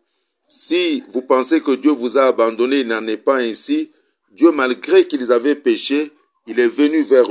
si 0.46 1.02
vous 1.12 1.22
pensez 1.22 1.62
que 1.62 1.72
Dieu 1.72 1.90
vous 1.90 2.18
a 2.18 2.24
abandonné, 2.24 2.80
il 2.80 2.88
n'en 2.88 3.06
est 3.06 3.16
pas 3.16 3.38
ainsi. 3.38 3.90
Dieu, 4.32 4.52
malgré 4.52 5.06
qu'ils 5.06 5.32
avaient 5.32 5.56
péché, 5.56 6.12
il 6.46 6.58
est 6.58 6.68
venu 6.68 7.02
vers, 7.02 7.30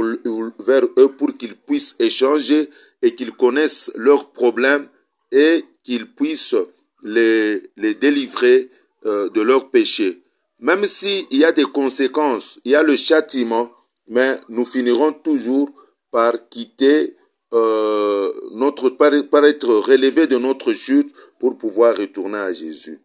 eux 0.98 1.12
pour 1.18 1.36
qu'ils 1.38 1.56
puissent 1.56 1.96
échanger 2.00 2.70
et 3.02 3.16
qu'ils 3.16 3.34
connaissent 3.34 3.92
leurs 3.96 4.32
problèmes 4.32 4.88
et 5.32 5.66
qu'ils 5.84 6.14
puissent 6.14 6.56
les, 7.04 7.64
délivrer 7.78 8.70
euh, 9.06 9.30
de 9.30 9.42
leurs 9.42 9.70
péchés. 9.70 10.22
Même 10.60 10.86
s'il 10.86 11.26
y 11.32 11.44
a 11.44 11.52
des 11.52 11.64
conséquences, 11.64 12.60
il 12.66 12.72
y 12.72 12.76
a 12.76 12.84
le 12.84 12.96
châtiment, 12.96 13.72
mais 14.08 14.40
nous 14.50 14.66
finirons 14.66 15.14
toujours 15.14 15.72
par 16.12 16.48
quitter 16.50 17.16
euh, 17.54 18.32
notre, 18.54 18.90
par, 18.90 19.12
par 19.30 19.46
être 19.46 19.74
relevé 19.74 20.28
de 20.28 20.38
notre 20.38 20.74
chute 20.74 21.14
pour 21.40 21.58
pouvoir 21.58 21.98
retourner 21.98 22.38
à 22.38 22.54
Jésus. 22.54 23.00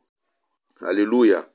Alléluia. 0.83 1.49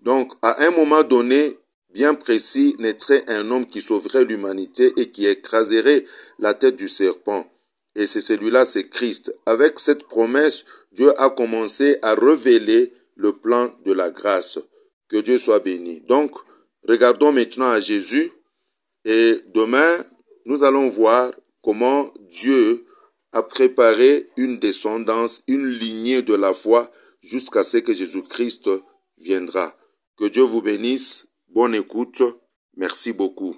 Donc, 0.00 0.34
à 0.42 0.66
un 0.66 0.70
moment 0.70 1.02
donné, 1.02 1.58
bien 1.92 2.14
précis, 2.14 2.76
naîtrait 2.78 3.24
un 3.28 3.50
homme 3.50 3.66
qui 3.66 3.80
sauverait 3.80 4.24
l'humanité 4.24 4.92
et 4.96 5.10
qui 5.10 5.26
écraserait 5.26 6.04
la 6.38 6.54
tête 6.54 6.76
du 6.76 6.88
serpent. 6.88 7.50
Et 7.94 8.06
c'est 8.06 8.20
celui-là, 8.20 8.64
c'est 8.64 8.88
Christ. 8.88 9.34
Avec 9.46 9.80
cette 9.80 10.04
promesse, 10.04 10.64
Dieu 10.92 11.12
a 11.20 11.30
commencé 11.30 11.98
à 12.02 12.14
révéler 12.14 12.92
le 13.16 13.32
plan 13.32 13.74
de 13.84 13.92
la 13.92 14.10
grâce. 14.10 14.58
Que 15.08 15.16
Dieu 15.16 15.38
soit 15.38 15.60
béni. 15.60 16.00
Donc, 16.02 16.32
regardons 16.86 17.32
maintenant 17.32 17.70
à 17.70 17.80
Jésus 17.80 18.30
et 19.04 19.40
demain, 19.54 20.04
nous 20.44 20.64
allons 20.64 20.88
voir 20.88 21.32
comment 21.62 22.12
Dieu 22.28 22.84
a 23.32 23.42
préparé 23.42 24.28
une 24.36 24.58
descendance, 24.58 25.42
une 25.46 25.66
lignée 25.66 26.22
de 26.22 26.34
la 26.34 26.52
foi 26.52 26.90
jusqu'à 27.22 27.64
ce 27.64 27.78
que 27.78 27.94
Jésus-Christ 27.94 28.70
viendra. 29.18 29.74
Que 30.16 30.26
Dieu 30.26 30.42
vous 30.42 30.62
bénisse. 30.62 31.27
Bonne 31.50 31.74
écoute. 31.74 32.22
Merci 32.76 33.12
beaucoup. 33.12 33.56